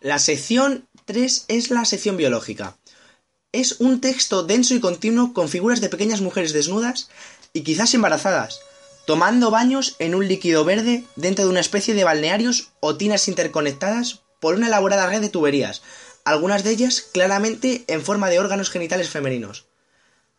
La 0.00 0.18
sección 0.18 0.88
3 1.04 1.44
es 1.48 1.70
la 1.70 1.84
sección 1.84 2.16
biológica. 2.16 2.78
Es 3.52 3.80
un 3.80 4.00
texto 4.00 4.42
denso 4.42 4.74
y 4.74 4.80
continuo 4.80 5.34
con 5.34 5.48
figuras 5.48 5.80
de 5.80 5.88
pequeñas 5.88 6.20
mujeres 6.20 6.52
desnudas 6.52 7.10
y 7.52 7.62
quizás 7.62 7.92
embarazadas, 7.94 8.60
tomando 9.08 9.50
baños 9.50 9.96
en 10.00 10.14
un 10.14 10.28
líquido 10.28 10.66
verde 10.66 11.02
dentro 11.16 11.46
de 11.46 11.50
una 11.50 11.60
especie 11.60 11.94
de 11.94 12.04
balnearios 12.04 12.72
o 12.80 12.98
tinas 12.98 13.26
interconectadas 13.26 14.20
por 14.38 14.54
una 14.54 14.66
elaborada 14.66 15.06
red 15.06 15.22
de 15.22 15.30
tuberías, 15.30 15.80
algunas 16.26 16.62
de 16.62 16.72
ellas 16.72 17.00
claramente 17.00 17.84
en 17.86 18.02
forma 18.02 18.28
de 18.28 18.38
órganos 18.38 18.68
genitales 18.68 19.08
femeninos. 19.08 19.64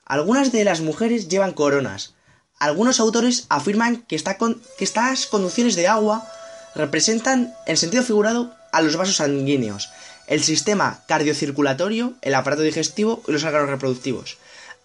Algunas 0.06 0.52
de 0.52 0.64
las 0.66 0.82
mujeres 0.82 1.30
llevan 1.30 1.54
coronas. 1.54 2.14
Algunos 2.60 3.00
autores 3.00 3.48
afirman 3.50 4.04
que, 4.04 4.16
estas 4.16 5.26
conducciones 5.26 5.76
de 5.76 5.88
agua 5.88 6.32
representan, 6.76 7.56
en 7.66 7.76
sentido 7.76 8.04
figurado, 8.04 8.54
a 8.72 8.84
los 8.84 8.96
vasos 8.98 9.16
sanguíneos, 9.16 9.90
el 10.28 10.44
sistema 10.44 11.04
cardiocirculatorio, 11.08 12.14
el 12.22 12.36
aparato 12.36 12.62
digestivo 12.62 13.24
y 13.28 13.32
los 13.32 13.44
órganos 13.44 13.70
reproductivos. 13.70 14.38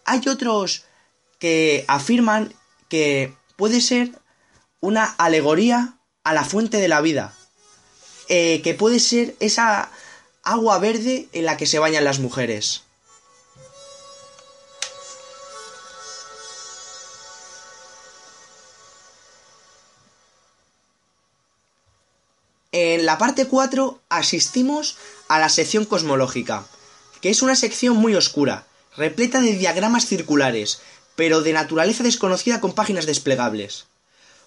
Hay 0.07 0.27
otros 0.27 0.85
que 1.39 1.85
afirman 1.87 2.55
que 2.89 3.35
puede 3.57 3.81
ser 3.81 4.13
una 4.81 5.05
alegoría 5.05 5.95
a 6.25 6.35
la 6.35 6.45
fuente 6.45 6.79
de 6.79 6.89
la 6.89 7.01
vida, 7.01 7.35
eh, 8.29 8.61
que 8.63 8.75
puede 8.75 9.01
ser 9.01 9.37
esa 9.41 9.91
agua 10.43 10.79
verde 10.79 11.29
en 11.33 11.45
la 11.45 11.57
que 11.57 11.67
se 11.67 11.79
bañan 11.79 12.05
las 12.05 12.19
mujeres. 12.19 12.83
En 22.73 23.07
la 23.07 23.19
parte 23.19 23.47
4 23.47 24.01
asistimos 24.09 24.97
a 25.29 25.39
la 25.39 25.49
sección 25.49 25.85
cosmológica, 25.85 26.67
que 27.21 27.31
es 27.31 27.41
una 27.41 27.55
sección 27.55 27.97
muy 27.97 28.17
oscura, 28.17 28.67
repleta 28.97 29.41
de 29.41 29.53
diagramas 29.53 30.07
circulares, 30.07 30.81
pero 31.17 31.43
de 31.43 31.53
naturaleza 31.53 32.03
desconocida 32.03 32.61
con 32.61 32.73
páginas 32.73 33.07
desplegables. 33.07 33.87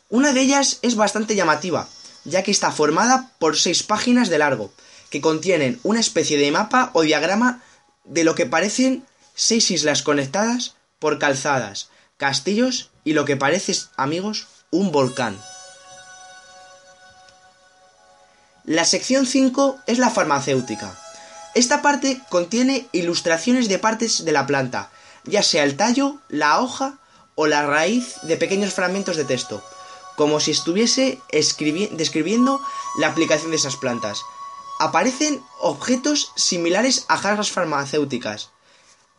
Una 0.10 0.34
de 0.34 0.42
ellas 0.42 0.80
es 0.82 0.96
bastante 0.96 1.36
llamativa, 1.36 1.88
ya 2.24 2.44
que 2.44 2.52
está 2.52 2.72
formada 2.72 3.32
por 3.40 3.58
seis 3.58 3.84
páginas 3.84 4.30
de 4.30 4.38
largo, 4.38 4.72
que 5.10 5.22
contienen 5.22 5.80
una 5.84 6.00
especie 6.00 6.38
de 6.38 6.52
mapa 6.52 6.92
o 6.94 7.02
diagrama 7.02 7.62
de 8.04 8.24
lo 8.24 8.36
que 8.36 8.46
parecen 8.46 9.06
seis 9.36 9.72
islas 9.72 10.04
conectadas 10.04 10.76
por 11.00 11.20
calzadas, 11.20 11.90
castillos 12.18 12.90
y 13.04 13.14
lo 13.14 13.26
que 13.26 13.38
parece, 13.38 13.74
amigos, 13.96 14.48
un 14.72 14.92
volcán. 14.92 15.40
La 18.66 18.84
sección 18.84 19.26
5 19.26 19.80
es 19.88 19.98
la 19.98 20.10
farmacéutica. 20.10 20.94
Esta 21.56 21.82
parte 21.82 22.20
contiene 22.30 22.88
ilustraciones 22.92 23.70
de 23.70 23.80
partes 23.80 24.26
de 24.26 24.32
la 24.34 24.46
planta, 24.46 24.90
ya 25.28 25.44
sea 25.44 25.64
el 25.64 25.78
tallo, 25.78 26.18
la 26.30 26.60
hoja 26.62 27.00
o 27.36 27.48
la 27.48 27.66
raíz 27.66 28.16
de 28.24 28.38
pequeños 28.38 28.74
fragmentos 28.74 29.16
de 29.16 29.26
texto, 29.26 29.64
como 30.16 30.40
si 30.40 30.52
estuviese 30.52 31.22
describiendo 31.32 32.62
la 33.00 33.08
aplicación 33.08 33.52
de 33.52 33.58
esas 33.58 33.78
plantas. 33.78 34.22
Aparecen 34.80 35.44
objetos 35.60 36.32
similares 36.36 37.06
a 37.08 37.18
jarras 37.18 37.52
farmacéuticas 37.52 38.50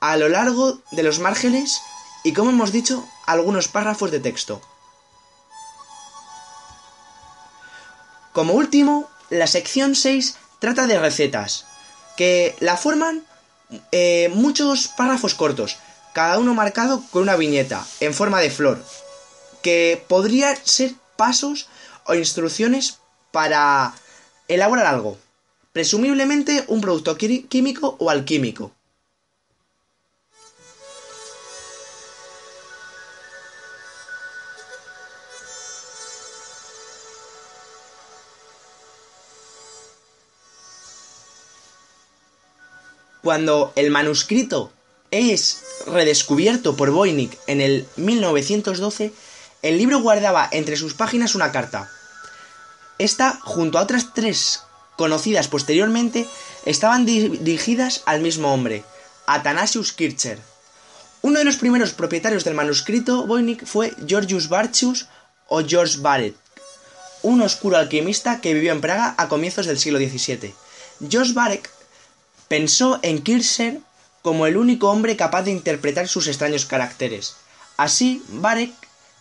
a 0.00 0.16
lo 0.16 0.28
largo 0.28 0.78
de 0.92 1.02
los 1.02 1.18
márgenes 1.18 1.80
y, 2.24 2.32
como 2.32 2.50
hemos 2.50 2.72
dicho, 2.72 3.06
algunos 3.26 3.68
párrafos 3.68 4.10
de 4.10 4.20
texto. 4.20 4.60
Como 8.32 8.54
último, 8.54 9.08
la 9.30 9.46
sección 9.46 9.94
6 9.94 10.36
trata 10.60 10.86
de 10.86 10.98
recetas, 10.98 11.66
que 12.16 12.56
la 12.60 12.76
forman 12.76 13.24
eh, 13.92 14.30
muchos 14.32 14.88
párrafos 14.88 15.34
cortos, 15.34 15.76
cada 16.18 16.40
uno 16.40 16.52
marcado 16.52 17.00
con 17.12 17.22
una 17.22 17.36
viñeta 17.36 17.86
en 18.00 18.12
forma 18.12 18.40
de 18.40 18.50
flor, 18.50 18.84
que 19.62 20.04
podrían 20.08 20.56
ser 20.64 20.94
pasos 21.14 21.68
o 22.06 22.16
instrucciones 22.16 22.98
para 23.30 23.94
elaborar 24.48 24.86
algo, 24.86 25.16
presumiblemente 25.72 26.64
un 26.66 26.80
producto 26.80 27.16
químico 27.16 27.94
o 28.00 28.10
alquímico. 28.10 28.72
Cuando 43.22 43.72
el 43.76 43.92
manuscrito 43.92 44.72
es 45.10 45.62
redescubierto 45.86 46.76
por 46.76 46.90
Voynich 46.90 47.38
en 47.46 47.60
el 47.60 47.86
1912, 47.96 49.12
el 49.62 49.78
libro 49.78 50.00
guardaba 50.00 50.48
entre 50.52 50.76
sus 50.76 50.94
páginas 50.94 51.34
una 51.34 51.52
carta. 51.52 51.90
Esta, 52.98 53.38
junto 53.42 53.78
a 53.78 53.82
otras 53.82 54.12
tres 54.14 54.60
conocidas 54.96 55.48
posteriormente, 55.48 56.26
estaban 56.64 57.06
dirigidas 57.06 58.02
al 58.06 58.20
mismo 58.20 58.52
hombre, 58.52 58.84
Athanasius 59.26 59.92
Kircher. 59.92 60.38
Uno 61.22 61.38
de 61.38 61.44
los 61.44 61.56
primeros 61.56 61.92
propietarios 61.92 62.44
del 62.44 62.54
manuscrito 62.54 63.26
Voynich 63.26 63.64
fue 63.64 63.94
Georgius 64.06 64.48
Bartius 64.48 65.06
o 65.48 65.62
George 65.64 65.98
Barrett, 65.98 66.36
un 67.22 67.40
oscuro 67.42 67.76
alquimista 67.76 68.40
que 68.40 68.54
vivió 68.54 68.72
en 68.72 68.80
Praga 68.80 69.14
a 69.16 69.28
comienzos 69.28 69.66
del 69.66 69.78
siglo 69.78 69.98
XVII. 69.98 70.54
George 71.08 71.32
Barrett 71.32 71.68
pensó 72.48 72.98
en 73.02 73.22
Kircher 73.22 73.80
como 74.22 74.46
el 74.46 74.56
único 74.56 74.90
hombre 74.90 75.16
capaz 75.16 75.42
de 75.42 75.50
interpretar 75.50 76.08
sus 76.08 76.26
extraños 76.26 76.66
caracteres. 76.66 77.36
Así, 77.76 78.22
Barek 78.28 78.72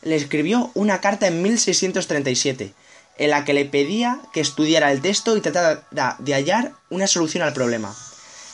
le 0.02 0.16
escribió 0.16 0.72
una 0.74 1.02
carta 1.02 1.28
en 1.28 1.42
1637, 1.42 2.74
en 3.18 3.30
la 3.30 3.46
que 3.46 3.54
le 3.54 3.66
pedía 3.66 4.20
que 4.34 4.42
estudiara 4.42 4.92
el 4.92 5.02
texto 5.02 5.36
y 5.36 5.42
tratara 5.42 5.86
de 6.20 6.34
hallar 6.34 6.74
una 6.90 7.08
solución 7.08 7.44
al 7.44 7.54
problema. 7.54 7.96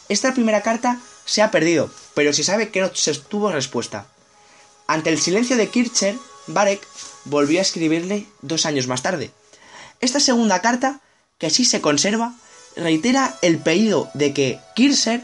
Esta 0.09 0.33
primera 0.33 0.61
carta 0.61 0.99
se 1.25 1.41
ha 1.41 1.51
perdido, 1.51 1.89
pero 2.13 2.33
se 2.33 2.43
sabe 2.43 2.69
que 2.69 2.81
no 2.81 2.93
se 2.93 3.13
tuvo 3.15 3.51
respuesta. 3.51 4.07
Ante 4.87 5.09
el 5.09 5.19
silencio 5.19 5.55
de 5.57 5.69
Kircher, 5.69 6.17
Barek 6.47 6.85
volvió 7.25 7.59
a 7.59 7.61
escribirle 7.61 8.27
dos 8.41 8.65
años 8.65 8.87
más 8.87 9.01
tarde. 9.01 9.31
Esta 10.01 10.19
segunda 10.19 10.61
carta, 10.61 10.99
que 11.37 11.49
sí 11.49 11.63
se 11.63 11.81
conserva, 11.81 12.33
reitera 12.75 13.37
el 13.41 13.59
pedido 13.59 14.09
de 14.13 14.33
que 14.33 14.59
Kircher 14.75 15.23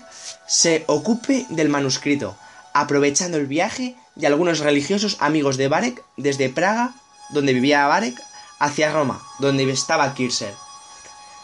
se 0.50 0.84
ocupe 0.88 1.46
del 1.50 1.70
manuscrito, 1.70 2.36
aprovechando 2.74 3.38
el 3.38 3.46
viaje 3.46 3.96
de 4.16 4.28
algunos 4.28 4.60
religiosos 4.60 5.18
amigos 5.20 5.58
de 5.58 5.68
Barek 5.68 6.04
desde 6.18 6.50
Praga, 6.50 6.96
donde 7.30 7.54
vivía 7.54 7.88
Barek, 7.88 8.20
hacia 8.60 8.92
Roma, 8.92 9.22
donde 9.40 9.72
estaba 9.72 10.14
Kircher. 10.14 10.54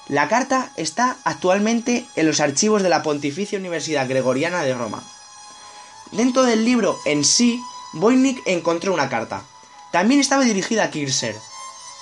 La 0.07 0.27
carta 0.27 0.71
está 0.75 1.17
actualmente 1.23 2.05
en 2.15 2.27
los 2.27 2.39
archivos 2.39 2.83
de 2.83 2.89
la 2.89 3.03
Pontificia 3.03 3.57
Universidad 3.57 4.09
Gregoriana 4.09 4.63
de 4.63 4.73
Roma. 4.73 5.03
Dentro 6.11 6.43
del 6.43 6.65
libro 6.65 6.97
en 7.05 7.23
sí, 7.23 7.59
Voynich 7.93 8.41
encontró 8.45 8.93
una 8.93 9.09
carta. 9.09 9.43
También 9.91 10.19
estaba 10.19 10.43
dirigida 10.43 10.83
a 10.83 10.91
Kircher. 10.91 11.35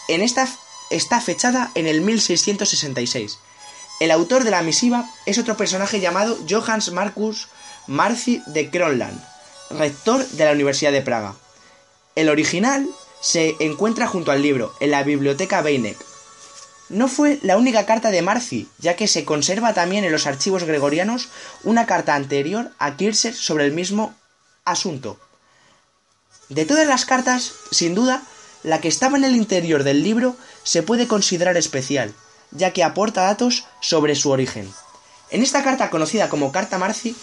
En 0.07 0.21
esta 0.21 0.47
está 0.89 1.21
fechada 1.21 1.71
en 1.75 1.87
el 1.87 2.01
1666. 2.01 3.39
El 3.99 4.11
autor 4.11 4.43
de 4.43 4.51
la 4.51 4.63
misiva 4.63 5.09
es 5.25 5.37
otro 5.37 5.55
personaje 5.55 5.99
llamado 5.99 6.37
Johannes 6.49 6.91
Marcus 6.91 7.47
Marci 7.87 8.41
de 8.47 8.69
Kronland, 8.69 9.21
rector 9.69 10.25
de 10.25 10.45
la 10.45 10.51
Universidad 10.51 10.91
de 10.91 11.01
Praga. 11.01 11.35
El 12.15 12.29
original 12.29 12.87
se 13.21 13.55
encuentra 13.59 14.07
junto 14.07 14.31
al 14.31 14.41
libro, 14.41 14.73
en 14.79 14.91
la 14.91 15.03
biblioteca 15.03 15.61
Beinek. 15.61 15.97
No 16.89 17.07
fue 17.07 17.39
la 17.41 17.57
única 17.57 17.85
carta 17.85 18.11
de 18.11 18.21
Marci, 18.21 18.67
ya 18.79 18.95
que 18.95 19.07
se 19.07 19.25
conserva 19.25 19.73
también 19.73 20.03
en 20.03 20.11
los 20.11 20.27
archivos 20.27 20.63
gregorianos 20.63 21.29
una 21.63 21.85
carta 21.85 22.15
anterior 22.15 22.71
a 22.79 22.97
Kircher 22.97 23.33
sobre 23.33 23.65
el 23.65 23.71
mismo 23.71 24.13
asunto. 24.65 25.19
De 26.49 26.65
todas 26.65 26.85
las 26.85 27.05
cartas, 27.05 27.53
sin 27.71 27.95
duda, 27.95 28.23
la 28.63 28.81
que 28.81 28.89
estaba 28.89 29.17
en 29.17 29.23
el 29.23 29.35
interior 29.35 29.83
del 29.83 30.03
libro 30.03 30.35
se 30.63 30.83
puede 30.83 31.07
considerar 31.07 31.57
especial, 31.57 32.13
ya 32.53 32.71
que 32.71 32.83
aporta 32.83 33.23
datos 33.23 33.65
sobre 33.81 34.15
su 34.15 34.29
origen. 34.29 34.71
En 35.29 35.41
esta 35.41 35.63
carta 35.63 35.89
conocida 35.89 36.29
como 36.29 36.51
Carta 36.51 36.77
Marci, 36.77 37.15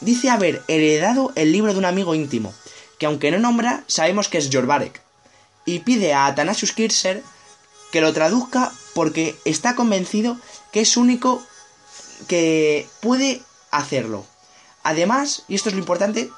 dice 0.00 0.30
haber 0.30 0.62
heredado 0.68 1.32
el 1.34 1.52
libro 1.52 1.72
de 1.72 1.78
un 1.78 1.84
amigo 1.84 2.14
íntimo, 2.14 2.54
que 2.98 3.06
aunque 3.06 3.30
no 3.30 3.38
nombra, 3.38 3.84
sabemos 3.86 4.28
que 4.28 4.38
es 4.38 4.48
Jorbarek, 4.52 5.00
y 5.64 5.80
pide 5.80 6.14
a 6.14 6.26
Athanasius 6.26 6.72
Kircher 6.72 7.22
que 7.92 8.00
lo 8.00 8.12
traduzca 8.12 8.72
porque 8.94 9.36
está 9.44 9.74
convencido 9.74 10.38
que 10.72 10.80
es 10.80 10.96
único 10.96 11.42
que 12.26 12.88
puede 13.00 13.42
hacerlo. 13.70 14.26
Además, 14.82 15.44
y 15.48 15.54
esto 15.54 15.68
es 15.68 15.74
lo 15.74 15.80
importante, 15.80 16.30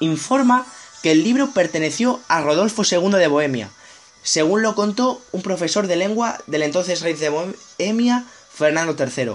informa 0.00 0.66
que 1.02 1.12
el 1.12 1.22
libro 1.22 1.50
perteneció 1.50 2.20
a 2.28 2.40
Rodolfo 2.40 2.82
II 2.90 3.10
de 3.12 3.28
Bohemia, 3.28 3.70
según 4.22 4.62
lo 4.62 4.74
contó 4.74 5.22
un 5.32 5.42
profesor 5.42 5.86
de 5.86 5.96
lengua 5.96 6.38
del 6.46 6.62
entonces 6.62 7.00
rey 7.00 7.14
de 7.14 7.30
Bohemia, 7.30 8.24
Fernando 8.52 8.96
III, 8.98 9.32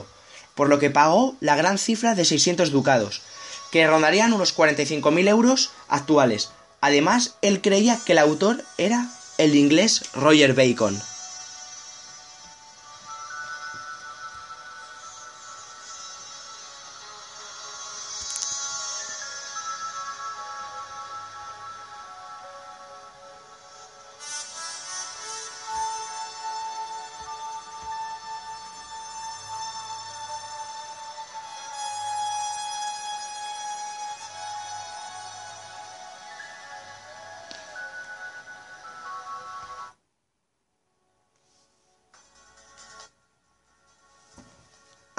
por 0.53 0.69
lo 0.69 0.79
que 0.79 0.89
pagó 0.89 1.35
la 1.39 1.55
gran 1.55 1.77
cifra 1.77 2.15
de 2.15 2.25
600 2.25 2.71
ducados, 2.71 3.21
que 3.71 3.87
rondarían 3.87 4.33
unos 4.33 4.55
45.000 4.55 5.27
euros 5.27 5.71
actuales. 5.87 6.51
Además, 6.81 7.35
él 7.41 7.61
creía 7.61 7.99
que 8.05 8.13
el 8.13 8.19
autor 8.19 8.63
era 8.77 9.09
el 9.37 9.55
inglés 9.55 10.03
Roger 10.13 10.53
Bacon. 10.53 11.01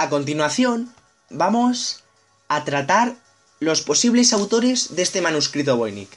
A 0.06 0.08
continuación, 0.08 0.94
vamos 1.30 2.04
a 2.46 2.62
tratar 2.62 3.16
los 3.58 3.80
posibles 3.80 4.32
autores 4.32 4.94
de 4.94 5.02
este 5.02 5.20
manuscrito 5.20 5.76
Voynich. 5.76 6.16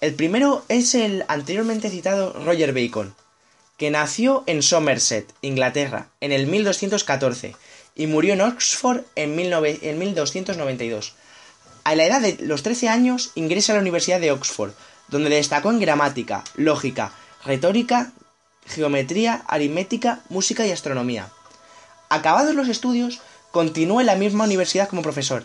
El 0.00 0.14
primero 0.14 0.64
es 0.68 0.94
el 0.94 1.24
anteriormente 1.26 1.90
citado 1.90 2.34
Roger 2.44 2.72
Bacon, 2.72 3.16
que 3.78 3.90
nació 3.90 4.44
en 4.46 4.62
Somerset, 4.62 5.34
Inglaterra, 5.42 6.06
en 6.20 6.30
el 6.30 6.46
1214 6.46 7.56
y 7.96 8.06
murió 8.06 8.34
en 8.34 8.42
Oxford 8.42 9.00
en, 9.16 9.34
1292. 9.34 11.14
A 11.82 11.96
la 11.96 12.04
edad 12.04 12.20
de 12.20 12.38
los 12.42 12.62
13 12.62 12.88
años 12.88 13.32
ingresa 13.34 13.72
a 13.72 13.74
la 13.74 13.82
Universidad 13.82 14.20
de 14.20 14.30
Oxford, 14.30 14.70
donde 15.08 15.30
destacó 15.30 15.72
en 15.72 15.80
gramática, 15.80 16.44
lógica, 16.54 17.10
retórica, 17.44 18.12
geometría, 18.66 19.42
aritmética, 19.48 20.20
música 20.28 20.64
y 20.64 20.70
astronomía. 20.70 21.32
Acabados 22.08 22.54
los 22.54 22.68
estudios, 22.68 23.20
continuó 23.50 24.00
en 24.00 24.06
la 24.06 24.16
misma 24.16 24.44
universidad 24.44 24.88
como 24.88 25.02
profesor. 25.02 25.44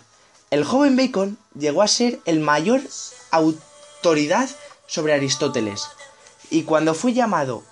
El 0.49 0.63
joven 0.63 0.95
Bacon 0.95 1.37
llegó 1.57 1.81
a 1.81 1.87
ser 1.87 2.19
el 2.25 2.39
mayor 2.39 2.81
autoridad 3.31 4.49
sobre 4.85 5.13
Aristóteles, 5.13 5.87
y 6.49 6.63
cuando 6.63 6.93
fue 6.93 7.13
llamado 7.13 7.63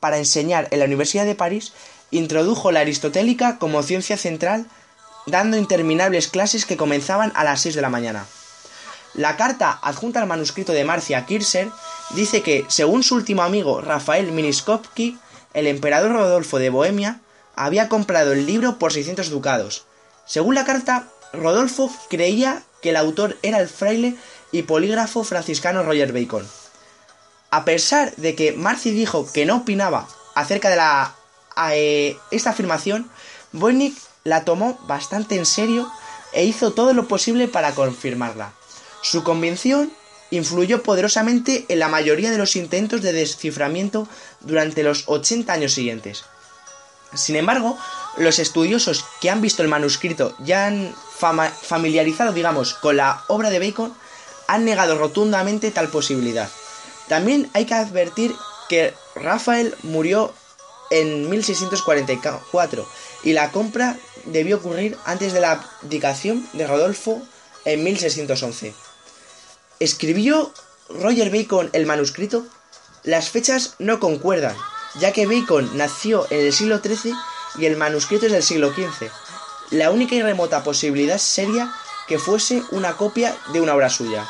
para 0.00 0.18
enseñar 0.18 0.66
en 0.72 0.80
la 0.80 0.86
Universidad 0.86 1.24
de 1.24 1.36
París, 1.36 1.72
introdujo 2.10 2.72
la 2.72 2.80
aristotélica 2.80 3.58
como 3.58 3.82
ciencia 3.84 4.16
central, 4.16 4.66
dando 5.26 5.56
interminables 5.56 6.26
clases 6.26 6.66
que 6.66 6.76
comenzaban 6.76 7.32
a 7.36 7.44
las 7.44 7.60
6 7.60 7.76
de 7.76 7.82
la 7.82 7.88
mañana. 7.88 8.26
La 9.14 9.36
carta 9.36 9.78
adjunta 9.82 10.20
al 10.20 10.26
manuscrito 10.26 10.72
de 10.72 10.84
Marcia 10.84 11.24
Kircher 11.26 11.70
dice 12.10 12.42
que, 12.42 12.66
según 12.68 13.02
su 13.02 13.14
último 13.14 13.42
amigo 13.42 13.80
Rafael 13.80 14.32
Miniskovsky, 14.32 15.18
el 15.54 15.66
emperador 15.66 16.12
Rodolfo 16.12 16.58
de 16.58 16.70
Bohemia 16.70 17.20
había 17.56 17.88
comprado 17.88 18.32
el 18.32 18.46
libro 18.46 18.78
por 18.78 18.92
600 18.92 19.30
ducados. 19.30 19.84
Según 20.26 20.54
la 20.54 20.64
carta, 20.64 21.08
Rodolfo 21.32 21.90
creía 22.08 22.62
que 22.80 22.90
el 22.90 22.96
autor 22.96 23.38
era 23.42 23.58
el 23.60 23.68
fraile 23.68 24.16
y 24.50 24.62
polígrafo 24.62 25.24
franciscano 25.24 25.82
Roger 25.82 26.12
Bacon. 26.12 26.46
A 27.50 27.64
pesar 27.64 28.14
de 28.16 28.34
que 28.34 28.52
Marci 28.52 28.90
dijo 28.90 29.30
que 29.32 29.46
no 29.46 29.58
opinaba 29.58 30.08
acerca 30.34 30.70
de 30.70 30.76
la, 30.76 31.14
eh, 31.72 32.16
esta 32.30 32.50
afirmación, 32.50 33.10
Voynich 33.52 33.96
la 34.24 34.44
tomó 34.44 34.78
bastante 34.86 35.36
en 35.36 35.46
serio 35.46 35.90
e 36.32 36.44
hizo 36.44 36.72
todo 36.72 36.94
lo 36.94 37.08
posible 37.08 37.48
para 37.48 37.74
confirmarla. 37.74 38.52
Su 39.02 39.22
convicción 39.22 39.92
influyó 40.30 40.82
poderosamente 40.82 41.66
en 41.68 41.78
la 41.78 41.88
mayoría 41.88 42.30
de 42.30 42.38
los 42.38 42.56
intentos 42.56 43.02
de 43.02 43.12
desciframiento 43.12 44.08
durante 44.40 44.82
los 44.82 45.04
80 45.06 45.52
años 45.52 45.72
siguientes. 45.72 46.24
Sin 47.14 47.36
embargo, 47.36 47.78
los 48.16 48.38
estudiosos 48.38 49.04
que 49.20 49.30
han 49.30 49.40
visto 49.40 49.62
el 49.62 49.68
manuscrito 49.68 50.34
ya 50.38 50.66
han 50.66 50.94
familiarizado, 51.18 52.32
digamos, 52.32 52.74
con 52.74 52.96
la 52.96 53.24
obra 53.28 53.50
de 53.50 53.58
Bacon, 53.58 53.94
han 54.48 54.64
negado 54.64 54.98
rotundamente 54.98 55.70
tal 55.70 55.88
posibilidad. 55.88 56.50
También 57.08 57.50
hay 57.54 57.64
que 57.66 57.74
advertir 57.74 58.34
que 58.68 58.94
Rafael 59.14 59.76
murió 59.82 60.32
en 60.90 61.28
1644 61.30 62.88
y 63.24 63.32
la 63.32 63.50
compra 63.50 63.96
debió 64.26 64.56
ocurrir 64.56 64.96
antes 65.04 65.32
de 65.32 65.40
la 65.40 65.52
abdicación 65.82 66.46
de 66.52 66.66
Rodolfo 66.66 67.22
en 67.64 67.84
1611. 67.84 68.74
¿Escribió 69.80 70.52
Roger 70.88 71.30
Bacon 71.30 71.70
el 71.72 71.86
manuscrito? 71.86 72.46
Las 73.04 73.30
fechas 73.30 73.74
no 73.78 74.00
concuerdan, 74.00 74.56
ya 74.94 75.12
que 75.12 75.26
Bacon 75.26 75.70
nació 75.76 76.26
en 76.30 76.46
el 76.46 76.52
siglo 76.52 76.80
XIII 76.80 77.14
y 77.58 77.66
el 77.66 77.76
manuscrito 77.76 78.26
es 78.26 78.32
del 78.32 78.42
siglo 78.42 78.72
XV. 78.72 79.10
La 79.70 79.90
única 79.90 80.14
y 80.14 80.22
remota 80.22 80.62
posibilidad 80.62 81.18
sería 81.18 81.72
que 82.06 82.18
fuese 82.18 82.62
una 82.70 82.96
copia 82.96 83.36
de 83.52 83.60
una 83.60 83.74
obra 83.74 83.88
suya. 83.88 84.26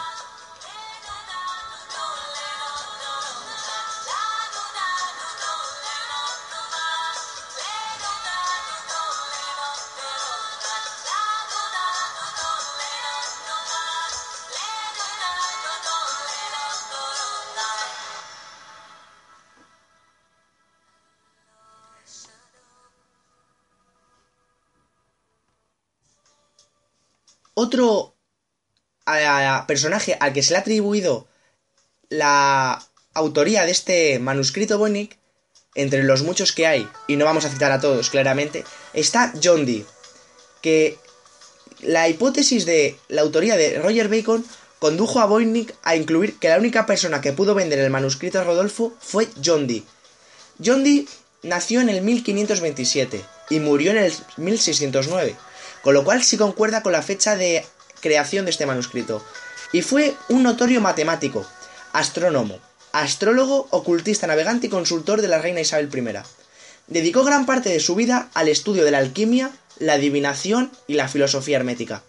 Otro 27.62 28.16
personaje 29.68 30.16
al 30.18 30.33
que 30.33 30.42
se 30.42 30.51
le 30.51 30.57
ha 30.57 30.61
atribuido 30.62 31.29
la 32.09 32.85
autoría 33.14 33.64
de 33.64 33.70
este 33.70 34.18
manuscrito 34.18 34.79
Voynich, 34.79 35.16
entre 35.77 36.03
los 36.03 36.22
muchos 36.22 36.51
que 36.51 36.66
hay, 36.66 36.88
y 37.07 37.14
no 37.14 37.25
vamos 37.25 37.44
a 37.44 37.51
citar 37.51 37.70
a 37.70 37.79
todos 37.79 38.11
claramente, 38.11 38.64
está 38.94 39.33
John 39.40 39.64
Dee, 39.64 39.87
que 40.61 40.98
la 41.83 42.09
hipótesis 42.09 42.66
de 42.66 42.96
la 43.07 43.22
autoría 43.22 43.57
de 43.57 43.79
Roger 43.79 44.09
Bacon 44.09 44.44
condujo 44.81 45.20
a 45.20 45.27
Voynich 45.27 45.72
a 45.85 45.94
incluir 45.94 46.40
que 46.40 46.48
la 46.48 46.59
única 46.59 46.85
persona 46.85 47.20
que 47.20 47.33
pudo 47.33 47.55
vender 47.55 47.79
el 47.79 47.90
manuscrito 47.90 48.40
a 48.40 48.44
Rodolfo 48.44 48.92
fue 48.98 49.29
John 49.42 49.68
Dee. 49.68 49.85
John 50.64 50.83
Dee 50.83 51.07
nació 51.44 51.81
en 51.81 51.90
el 51.90 52.03
1527 52.03 53.25
y 53.51 53.61
murió 53.61 53.92
en 53.92 53.98
el 53.98 54.12
1609 54.37 55.37
con 55.83 55.95
lo 55.95 56.05
cual 56.05 56.23
sí 56.23 56.37
concuerda 56.37 56.83
con 56.83 56.92
la 56.92 57.03
fecha 57.03 57.37
de 57.37 57.64
creación 58.01 58.45
de 58.45 58.51
este 58.51 58.66
manuscrito. 58.66 59.25
Y 59.73 59.83
fue 59.83 60.14
un 60.29 60.42
notorio 60.42 60.81
matemático, 60.81 61.47
astrónomo, 61.92 62.59
astrólogo, 62.92 63.68
ocultista, 63.71 64.27
navegante 64.27 64.66
y 64.66 64.71
consultor 64.71 65.23
de 65.23 65.29
la 65.29 65.38
reina 65.38 65.61
Isabel 65.61 65.90
I. 65.92 66.18
Dedicó 66.87 67.25
gran 67.25 67.47
parte 67.47 67.71
de 67.71 67.81
su 67.81 67.95
vida 67.95 68.29
al 68.35 68.49
estudio 68.49 68.85
de 68.85 68.90
la 68.90 68.99
alquimia, 68.99 69.51
la 69.79 69.95
adivinación 69.95 70.71
y 70.87 70.95
la 70.95 71.09
filosofía 71.09 71.57
hermética. 71.57 72.03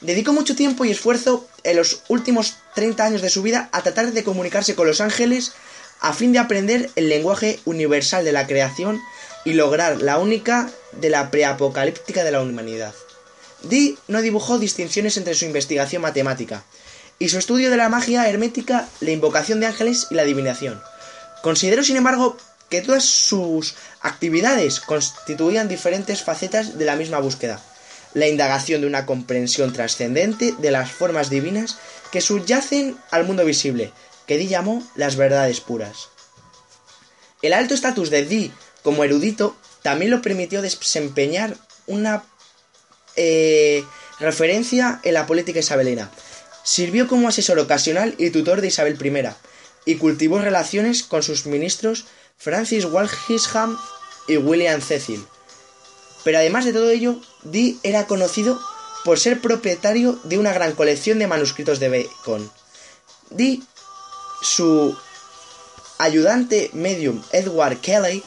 Dedicó 0.00 0.32
mucho 0.32 0.56
tiempo 0.56 0.84
y 0.84 0.90
esfuerzo 0.90 1.46
en 1.62 1.76
los 1.76 2.02
últimos 2.08 2.56
30 2.74 3.04
años 3.04 3.22
de 3.22 3.30
su 3.30 3.42
vida 3.42 3.68
a 3.72 3.82
tratar 3.82 4.12
de 4.12 4.24
comunicarse 4.24 4.74
con 4.74 4.86
los 4.86 5.00
ángeles 5.00 5.52
a 6.00 6.14
fin 6.14 6.32
de 6.32 6.38
aprender 6.38 6.90
el 6.96 7.08
lenguaje 7.08 7.60
universal 7.66 8.24
de 8.24 8.32
la 8.32 8.46
creación 8.46 9.00
y 9.44 9.54
lograr 9.54 10.02
la 10.02 10.18
única 10.18 10.70
de 10.92 11.10
la 11.10 11.30
preapocalíptica 11.30 12.24
de 12.24 12.32
la 12.32 12.42
humanidad. 12.42 12.94
Dee 13.62 13.96
no 14.08 14.22
dibujó 14.22 14.58
distinciones 14.58 15.16
entre 15.16 15.34
su 15.34 15.44
investigación 15.44 16.02
matemática 16.02 16.64
y 17.18 17.28
su 17.28 17.38
estudio 17.38 17.70
de 17.70 17.76
la 17.76 17.88
magia 17.88 18.28
hermética, 18.28 18.88
la 19.00 19.10
invocación 19.10 19.60
de 19.60 19.66
ángeles 19.66 20.06
y 20.10 20.14
la 20.14 20.22
adivinación. 20.22 20.80
Consideró, 21.42 21.84
sin 21.84 21.96
embargo, 21.96 22.36
que 22.70 22.80
todas 22.80 23.04
sus 23.04 23.74
actividades 24.00 24.80
constituían 24.80 25.68
diferentes 25.68 26.22
facetas 26.22 26.78
de 26.78 26.84
la 26.84 26.96
misma 26.96 27.18
búsqueda, 27.18 27.60
la 28.14 28.28
indagación 28.28 28.80
de 28.80 28.86
una 28.86 29.06
comprensión 29.06 29.72
trascendente 29.72 30.54
de 30.58 30.70
las 30.70 30.90
formas 30.90 31.30
divinas 31.30 31.76
que 32.10 32.20
subyacen 32.20 32.96
al 33.10 33.24
mundo 33.24 33.44
visible, 33.44 33.92
que 34.26 34.38
Dee 34.38 34.48
llamó 34.48 34.82
las 34.94 35.16
verdades 35.16 35.60
puras. 35.60 36.08
El 37.42 37.52
alto 37.52 37.74
estatus 37.74 38.10
de 38.10 38.24
Dee 38.24 38.52
como 38.82 39.04
erudito, 39.04 39.56
también 39.82 40.10
lo 40.10 40.22
permitió 40.22 40.62
desempeñar 40.62 41.56
una 41.86 42.24
eh, 43.16 43.84
referencia 44.18 45.00
en 45.02 45.14
la 45.14 45.26
política 45.26 45.60
isabelina. 45.60 46.10
Sirvió 46.62 47.08
como 47.08 47.28
asesor 47.28 47.58
ocasional 47.58 48.14
y 48.18 48.30
tutor 48.30 48.60
de 48.60 48.68
Isabel 48.68 48.98
I 49.02 49.92
y 49.92 49.96
cultivó 49.96 50.38
relaciones 50.38 51.02
con 51.02 51.22
sus 51.22 51.46
ministros 51.46 52.06
Francis 52.36 52.84
Walsingham 52.84 53.78
y 54.28 54.36
William 54.36 54.80
Cecil. 54.80 55.24
Pero 56.24 56.38
además 56.38 56.64
de 56.64 56.72
todo 56.72 56.90
ello, 56.90 57.20
Dee 57.42 57.78
era 57.82 58.06
conocido 58.06 58.60
por 59.04 59.18
ser 59.18 59.40
propietario 59.40 60.18
de 60.24 60.38
una 60.38 60.52
gran 60.52 60.72
colección 60.72 61.18
de 61.18 61.26
manuscritos 61.26 61.80
de 61.80 61.88
Bacon. 61.88 62.50
Dee, 63.30 63.62
su 64.42 64.96
ayudante 65.98 66.70
medium 66.72 67.22
Edward 67.32 67.80
Kelly, 67.80 68.22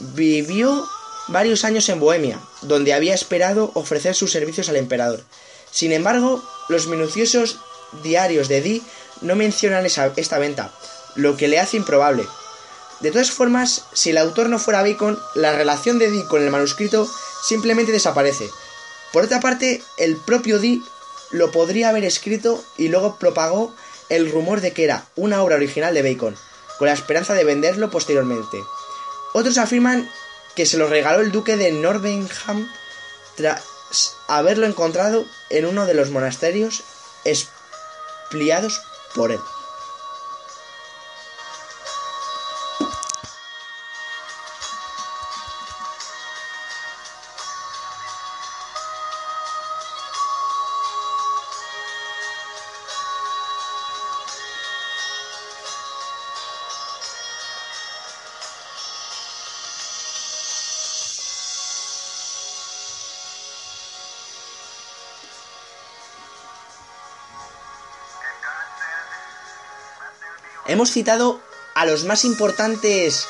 Vivió 0.00 0.88
varios 1.28 1.64
años 1.64 1.88
en 1.88 2.00
Bohemia, 2.00 2.40
donde 2.62 2.94
había 2.94 3.14
esperado 3.14 3.70
ofrecer 3.74 4.14
sus 4.14 4.32
servicios 4.32 4.68
al 4.68 4.76
emperador. 4.76 5.22
Sin 5.70 5.92
embargo, 5.92 6.42
los 6.68 6.86
minuciosos 6.86 7.58
diarios 8.02 8.48
de 8.48 8.60
Dee 8.62 8.82
no 9.20 9.36
mencionan 9.36 9.86
esta 9.86 10.38
venta, 10.38 10.72
lo 11.14 11.36
que 11.36 11.48
le 11.48 11.60
hace 11.60 11.76
improbable. 11.76 12.26
De 13.00 13.10
todas 13.10 13.30
formas, 13.30 13.84
si 13.92 14.10
el 14.10 14.18
autor 14.18 14.48
no 14.48 14.58
fuera 14.58 14.82
Bacon, 14.82 15.18
la 15.34 15.52
relación 15.52 15.98
de 15.98 16.10
Dee 16.10 16.24
con 16.24 16.42
el 16.42 16.50
manuscrito 16.50 17.08
simplemente 17.46 17.92
desaparece. 17.92 18.48
Por 19.12 19.24
otra 19.24 19.40
parte, 19.40 19.82
el 19.98 20.16
propio 20.16 20.58
Dee 20.58 20.82
lo 21.30 21.50
podría 21.50 21.90
haber 21.90 22.04
escrito 22.04 22.62
y 22.76 22.88
luego 22.88 23.16
propagó 23.18 23.74
el 24.08 24.30
rumor 24.30 24.60
de 24.60 24.72
que 24.72 24.84
era 24.84 25.06
una 25.16 25.42
obra 25.42 25.56
original 25.56 25.94
de 25.94 26.02
Bacon, 26.02 26.36
con 26.78 26.88
la 26.88 26.94
esperanza 26.94 27.34
de 27.34 27.44
venderlo 27.44 27.90
posteriormente. 27.90 28.58
Otros 29.32 29.58
afirman 29.58 30.08
que 30.54 30.66
se 30.66 30.76
lo 30.76 30.88
regaló 30.88 31.20
el 31.20 31.32
duque 31.32 31.56
de 31.56 31.72
Norbenham 31.72 32.70
tras 33.36 34.16
haberlo 34.28 34.66
encontrado 34.66 35.24
en 35.50 35.66
uno 35.66 35.86
de 35.86 35.94
los 35.94 36.10
monasterios 36.10 36.82
expliados 37.24 38.80
por 39.14 39.32
él. 39.32 39.40
Hemos 70.80 70.92
citado 70.92 71.42
a 71.74 71.84
los 71.84 72.04
más 72.04 72.24
importantes 72.24 73.26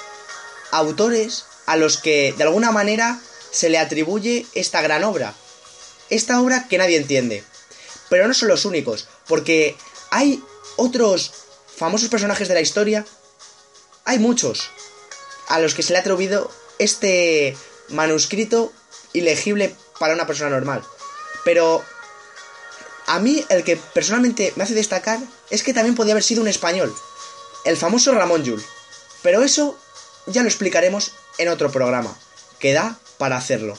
autores 0.71 1.47
a 1.67 1.77
los 1.77 1.99
que 1.99 2.33
de 2.39 2.45
alguna 2.45 2.71
manera 2.71 3.19
se 3.51 3.69
le 3.71 3.79
atribuye 3.79 4.47
esta 4.55 4.81
gran 4.83 5.03
obra. 5.03 5.35
Esta 6.11 6.41
obra 6.41 6.69
que 6.69 6.79
nadie 6.79 6.97
entiende. 6.97 7.43
Pero 8.09 8.29
no 8.29 8.35
son 8.35 8.51
los 8.51 8.67
únicos, 8.67 9.09
porque 9.27 9.77
hay 10.13 10.41
otros 10.77 11.33
famosos 11.77 12.09
personajes 12.09 12.47
de 12.47 12.55
la 12.55 12.61
historia, 12.61 13.05
hay 14.05 14.21
muchos, 14.21 14.71
a 15.49 15.59
los 15.59 15.75
que 15.75 15.83
se 15.83 15.93
le 15.93 15.99
ha 15.99 16.03
atribuido 16.03 16.53
este 16.79 17.57
manuscrito 17.89 18.73
ilegible 19.13 19.75
para 19.99 20.15
una 20.15 20.29
persona 20.29 20.51
normal. 20.51 20.85
Pero 21.45 21.83
a 23.09 23.19
mí 23.19 23.45
el 23.49 23.65
que 23.65 23.77
personalmente 23.77 24.53
me 24.55 24.63
hace 24.63 24.75
destacar 24.75 25.19
es 25.51 25.65
que 25.65 25.75
también 25.75 25.97
podía 25.97 26.13
haber 26.13 26.23
sido 26.23 26.43
un 26.43 26.49
español, 26.49 26.95
el 27.65 27.77
famoso 27.77 28.13
Ramón 28.13 28.45
Llull. 28.45 28.63
Pero 29.23 29.43
eso 29.43 29.79
ya 30.27 30.43
lo 30.43 30.49
explicaremos 30.49 31.13
en 31.39 31.49
otro 31.49 31.71
programa, 31.71 32.17
que 32.59 32.73
da 32.73 32.99
para 33.19 33.37
hacerlo. 33.37 33.77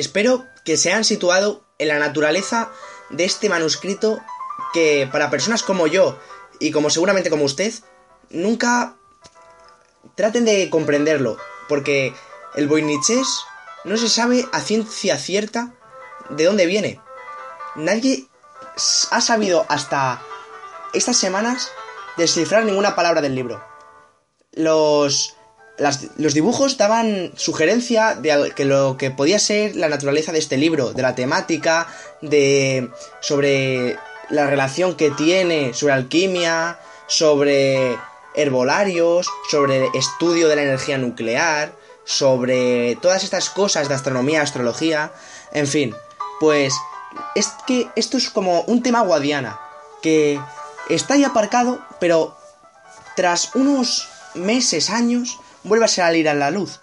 Espero 0.00 0.46
que 0.64 0.76
se 0.76 0.90
hayan 0.90 1.04
situado 1.04 1.64
en 1.78 1.88
la 1.88 1.98
naturaleza 1.98 2.70
de 3.10 3.24
este 3.24 3.48
manuscrito 3.48 4.20
que 4.72 5.08
para 5.10 5.30
personas 5.30 5.62
como 5.62 5.86
yo 5.86 6.18
y 6.58 6.70
como 6.70 6.90
seguramente 6.90 7.30
como 7.30 7.44
usted, 7.44 7.72
nunca 8.28 8.96
traten 10.14 10.44
de 10.44 10.68
comprenderlo, 10.70 11.38
porque 11.68 12.14
el 12.54 12.68
Voiniches 12.68 13.44
no 13.84 13.96
se 13.96 14.08
sabe 14.08 14.46
a 14.52 14.60
ciencia 14.60 15.16
cierta 15.16 15.74
de 16.28 16.44
dónde 16.44 16.66
viene. 16.66 17.00
Nadie 17.76 18.26
ha 19.10 19.20
sabido 19.20 19.64
hasta 19.68 20.22
estas 20.92 21.16
semanas 21.16 21.70
descifrar 22.16 22.64
ninguna 22.64 22.94
palabra 22.94 23.20
del 23.20 23.34
libro. 23.34 23.64
Los, 24.52 25.36
los 26.16 26.34
dibujos 26.34 26.76
daban 26.76 27.32
sugerencia 27.36 28.14
de 28.14 28.52
que 28.54 28.64
lo 28.64 28.96
que 28.98 29.10
podía 29.10 29.38
ser 29.38 29.76
la 29.76 29.88
naturaleza 29.88 30.32
de 30.32 30.38
este 30.38 30.56
libro, 30.56 30.92
de 30.92 31.02
la 31.02 31.14
temática, 31.14 31.88
de 32.20 32.90
sobre 33.20 33.96
la 34.28 34.46
relación 34.46 34.94
que 34.94 35.10
tiene 35.10 35.74
sobre 35.74 35.94
alquimia, 35.94 36.78
sobre 37.06 37.96
herbolarios, 38.34 39.26
sobre 39.50 39.88
estudio 39.94 40.48
de 40.48 40.56
la 40.56 40.62
energía 40.62 40.98
nuclear, 40.98 41.72
sobre 42.04 42.96
todas 42.96 43.24
estas 43.24 43.50
cosas 43.50 43.88
de 43.88 43.94
astronomía, 43.94 44.42
astrología, 44.42 45.12
en 45.52 45.66
fin, 45.66 45.94
pues 46.38 46.74
es 47.34 47.48
que 47.66 47.88
esto 47.96 48.16
es 48.16 48.30
como 48.30 48.62
un 48.62 48.82
tema 48.82 49.00
guadiana, 49.00 49.60
que 50.02 50.40
está 50.88 51.14
ahí 51.14 51.24
aparcado, 51.24 51.80
pero 51.98 52.36
tras 53.16 53.54
unos 53.54 54.08
meses, 54.34 54.90
años, 54.90 55.38
vuelve 55.64 55.84
a 55.84 55.88
salir 55.88 56.28
a 56.28 56.34
la 56.34 56.50
luz. 56.50 56.80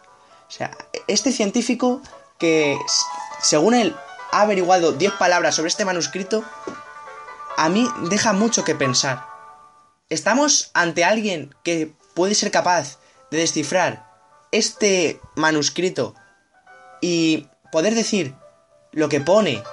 O 0.48 0.52
sea, 0.52 0.72
este 1.08 1.32
científico 1.32 2.02
que, 2.38 2.78
según 3.42 3.74
él, 3.74 3.96
ha 4.32 4.42
averiguado 4.42 4.92
10 4.92 5.13
palabras 5.13 5.56
sobre 5.56 5.70
este 5.70 5.86
manuscrito, 5.86 6.44
a 7.58 7.70
mí 7.70 7.90
deja 8.10 8.34
mucho 8.34 8.63
que 8.63 8.76
pensar. 8.76 9.26
¿Estamos 10.10 10.72
ante 10.74 11.04
alguien 11.04 11.54
que 11.63 11.94
puede 12.13 12.36
ser 12.36 12.52
capaz 12.52 13.00
de 13.30 13.40
descifrar 13.40 14.08
este 14.52 15.20
manuscrito 15.36 16.16
y 17.02 17.48
poder 17.72 17.94
decir 17.94 18.34
lo 18.92 19.10
que 19.10 19.20
pone, 19.20 19.63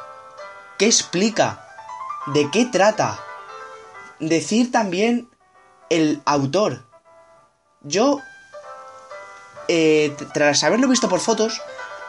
qué 0.78 0.86
explica, 0.86 1.68
de 2.26 2.50
qué 2.50 2.64
trata? 2.66 3.20
Decir 4.18 4.72
también 4.72 5.28
el 5.90 6.20
autor. 6.24 6.86
Yo, 7.82 8.20
eh, 9.68 10.14
tras 10.32 10.62
haberlo 10.64 10.88
visto 10.88 11.08
por 11.08 11.20
fotos, 11.20 11.60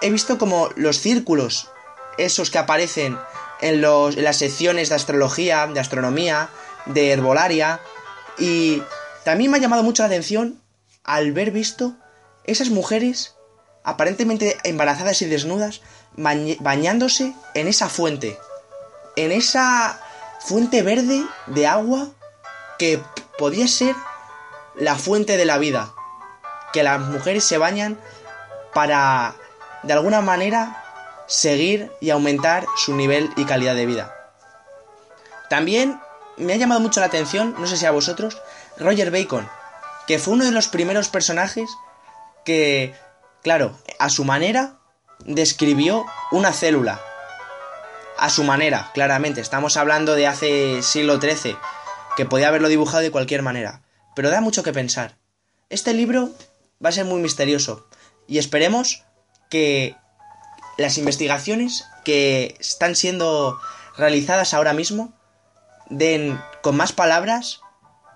he 0.02 0.10
visto 0.10 0.38
como 0.38 0.70
los 0.76 1.00
círculos, 1.00 1.70
esos 2.18 2.50
que 2.50 2.58
aparecen 2.58 3.18
en, 3.62 3.82
las 3.82 4.38
secciones 4.38 4.90
de 4.90 4.96
astrología, 4.96 5.68
de 5.68 5.80
astronomía, 5.80 6.50
de 6.86 7.12
herbolaria. 7.12 7.80
Y 8.38 8.82
también 9.24 9.52
me 9.52 9.58
ha 9.58 9.62
llamado 9.62 9.84
mucho 9.84 10.04
la 10.04 10.08
atención 10.08 10.62
al 11.04 11.32
ver 11.32 11.52
visto 11.52 11.94
esas 12.44 12.70
mujeres 12.70 13.36
aparentemente 13.84 14.58
embarazadas 14.64 15.22
y 15.22 15.26
desnudas 15.26 15.82
bañándose 16.16 17.34
en 17.54 17.68
esa 17.68 17.90
fuente. 17.90 18.38
En 19.16 19.32
esa 19.32 20.00
fuente 20.40 20.82
verde 20.82 21.24
de 21.48 21.68
agua 21.68 22.10
que 22.78 23.02
podía 23.38 23.68
ser 23.68 23.96
la 24.76 24.96
fuente 24.96 25.38
de 25.38 25.46
la 25.46 25.58
vida. 25.58 25.94
Que 26.76 26.84
las 26.84 27.00
mujeres 27.00 27.46
se 27.46 27.58
bañan 27.58 27.98
para, 28.74 29.34
de 29.84 29.94
alguna 29.94 30.20
manera, 30.20 30.84
seguir 31.26 31.90
y 32.02 32.10
aumentar 32.10 32.66
su 32.76 32.94
nivel 32.98 33.32
y 33.38 33.46
calidad 33.46 33.76
de 33.76 33.86
vida. 33.86 34.14
También 35.50 36.02
me 36.36 36.52
ha 36.52 36.58
llamado 36.58 36.82
mucho 36.82 37.00
la 37.00 37.06
atención, 37.06 37.56
no 37.60 37.66
sé 37.66 37.78
si 37.78 37.86
a 37.86 37.92
vosotros, 37.92 38.42
Roger 38.78 39.10
Bacon, 39.10 39.48
que 40.06 40.20
fue 40.20 40.34
uno 40.34 40.44
de 40.44 40.52
los 40.52 40.68
primeros 40.68 41.08
personajes 41.08 41.70
que, 42.44 42.94
claro, 43.42 43.80
a 43.98 44.10
su 44.10 44.26
manera, 44.26 44.74
describió 45.20 46.06
una 46.32 46.52
célula. 46.52 47.00
A 48.18 48.30
su 48.30 48.44
manera, 48.44 48.92
claramente, 48.94 49.40
estamos 49.40 49.78
hablando 49.78 50.14
de 50.14 50.28
hace 50.28 50.84
siglo 50.84 51.22
XIII, 51.22 51.56
que 52.18 52.26
podía 52.26 52.50
haberlo 52.50 52.68
dibujado 52.68 53.02
de 53.02 53.12
cualquier 53.12 53.44
manera, 53.44 53.82
pero 54.14 54.30
da 54.30 54.42
mucho 54.42 54.62
que 54.62 54.74
pensar. 54.74 55.16
Este 55.70 55.94
libro 55.94 56.32
va 56.84 56.90
a 56.90 56.94
ser 56.94 57.06
muy 57.06 57.22
misterioso. 57.22 57.88
Y 58.28 58.38
esperemos 58.38 59.04
que 59.50 59.96
las 60.78 60.98
investigaciones 60.98 61.86
que 62.04 62.56
están 62.60 62.96
siendo 62.96 63.60
realizadas 63.98 64.54
ahora 64.54 64.74
mismo 64.74 65.14
den 65.90 66.40
con 66.62 66.76
más 66.76 66.92
palabras 66.92 67.62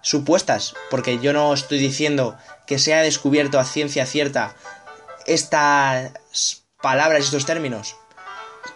supuestas, 0.02 0.74
porque 0.90 1.20
yo 1.20 1.34
no 1.34 1.54
estoy 1.54 1.78
diciendo 1.78 2.38
que 2.66 2.80
se 2.80 2.94
haya 2.94 3.04
descubierto 3.04 3.60
a 3.60 3.66
ciencia 3.66 4.06
cierta 4.06 4.56
estas 5.26 6.64
palabras 6.82 7.22
y 7.22 7.26
estos 7.26 7.46
términos, 7.46 7.96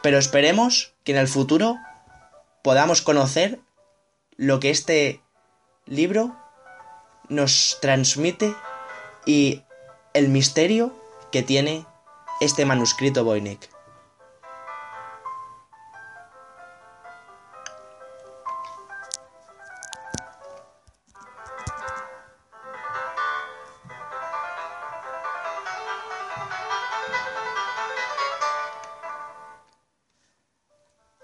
pero 0.02 0.18
esperemos 0.18 0.94
que 1.04 1.14
en 1.14 1.18
el 1.18 1.28
futuro 1.28 1.78
podamos 2.62 3.02
conocer 3.02 3.60
lo 4.36 4.60
que 4.60 4.70
este 4.70 5.22
libro 5.86 6.36
nos 7.30 7.78
transmite 7.82 8.56
y 9.26 9.64
el 10.14 10.30
misterio 10.30 10.94
que 11.32 11.42
tiene 11.42 11.86
este 12.40 12.66
manuscrito 12.66 13.24
Voynich. 13.24 13.70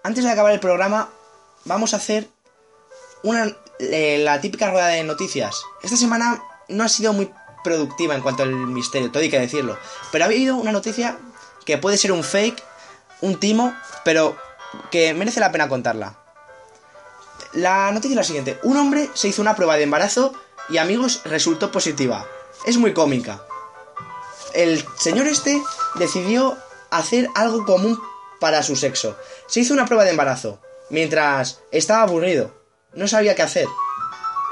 Antes 0.01 0.23
de 0.23 0.31
acabar 0.31 0.51
el 0.53 0.59
programa, 0.59 1.09
vamos 1.65 1.93
a 1.93 1.97
hacer 1.97 2.27
una, 3.21 3.55
eh, 3.79 4.17
la 4.23 4.41
típica 4.41 4.71
rueda 4.71 4.87
de 4.87 5.03
noticias. 5.03 5.61
Esta 5.83 5.97
semana 5.97 6.41
no 6.67 6.83
ha 6.83 6.89
sido 6.89 7.13
muy 7.13 7.31
productiva 7.63 8.15
en 8.15 8.21
cuanto 8.21 8.43
al 8.43 8.51
misterio, 8.51 9.11
todo 9.11 9.23
hay 9.23 9.29
que 9.29 9.39
decirlo. 9.39 9.77
Pero 10.11 10.23
ha 10.23 10.27
habido 10.27 10.55
una 10.55 10.71
noticia 10.71 11.17
que 11.65 11.77
puede 11.77 11.97
ser 11.97 12.11
un 12.11 12.23
fake, 12.23 12.63
un 13.21 13.39
timo, 13.39 13.73
pero 14.03 14.35
que 14.91 15.13
merece 15.13 15.39
la 15.39 15.51
pena 15.51 15.69
contarla. 15.69 16.17
La 17.53 17.91
noticia 17.91 18.13
es 18.13 18.17
la 18.17 18.23
siguiente. 18.23 18.59
Un 18.63 18.77
hombre 18.77 19.09
se 19.13 19.27
hizo 19.27 19.41
una 19.41 19.55
prueba 19.55 19.75
de 19.75 19.83
embarazo 19.83 20.33
y 20.69 20.77
amigos 20.77 21.21
resultó 21.25 21.71
positiva. 21.71 22.25
Es 22.65 22.77
muy 22.77 22.93
cómica. 22.93 23.41
El 24.53 24.85
señor 24.97 25.27
este 25.27 25.61
decidió 25.95 26.57
hacer 26.91 27.29
algo 27.35 27.65
común 27.65 27.99
para 28.39 28.63
su 28.63 28.75
sexo. 28.75 29.17
Se 29.47 29.59
hizo 29.61 29.73
una 29.73 29.85
prueba 29.85 30.03
de 30.03 30.11
embarazo 30.11 30.59
mientras 30.89 31.59
estaba 31.71 32.03
aburrido. 32.03 32.53
No 32.93 33.07
sabía 33.07 33.35
qué 33.35 33.41
hacer. 33.41 33.67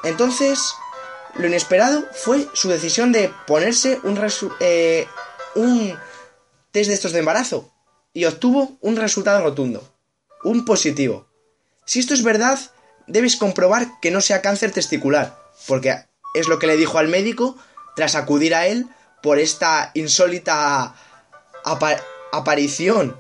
Entonces 0.03 0.73
lo 1.35 1.47
inesperado 1.47 2.03
fue 2.13 2.47
su 2.53 2.69
decisión 2.69 3.11
de 3.11 3.31
ponerse 3.45 3.99
un, 4.03 4.19
eh, 4.59 5.07
un 5.55 5.97
test 6.71 6.89
de 6.89 6.93
estos 6.93 7.11
de 7.11 7.19
embarazo 7.19 7.71
y 8.13 8.25
obtuvo 8.25 8.77
un 8.81 8.95
resultado 8.95 9.43
rotundo, 9.43 9.87
un 10.43 10.65
positivo. 10.65 11.27
Si 11.85 11.99
esto 11.99 12.13
es 12.13 12.23
verdad, 12.23 12.59
debes 13.05 13.35
comprobar 13.35 13.99
que 14.01 14.11
no 14.11 14.21
sea 14.21 14.41
cáncer 14.41 14.71
testicular, 14.71 15.37
porque 15.67 16.05
es 16.33 16.47
lo 16.47 16.59
que 16.59 16.67
le 16.67 16.77
dijo 16.77 16.97
al 16.97 17.07
médico 17.07 17.57
tras 17.95 18.15
acudir 18.15 18.55
a 18.55 18.67
él 18.67 18.87
por 19.21 19.39
esta 19.39 19.91
insólita 19.93 20.95
aparición 22.31 23.19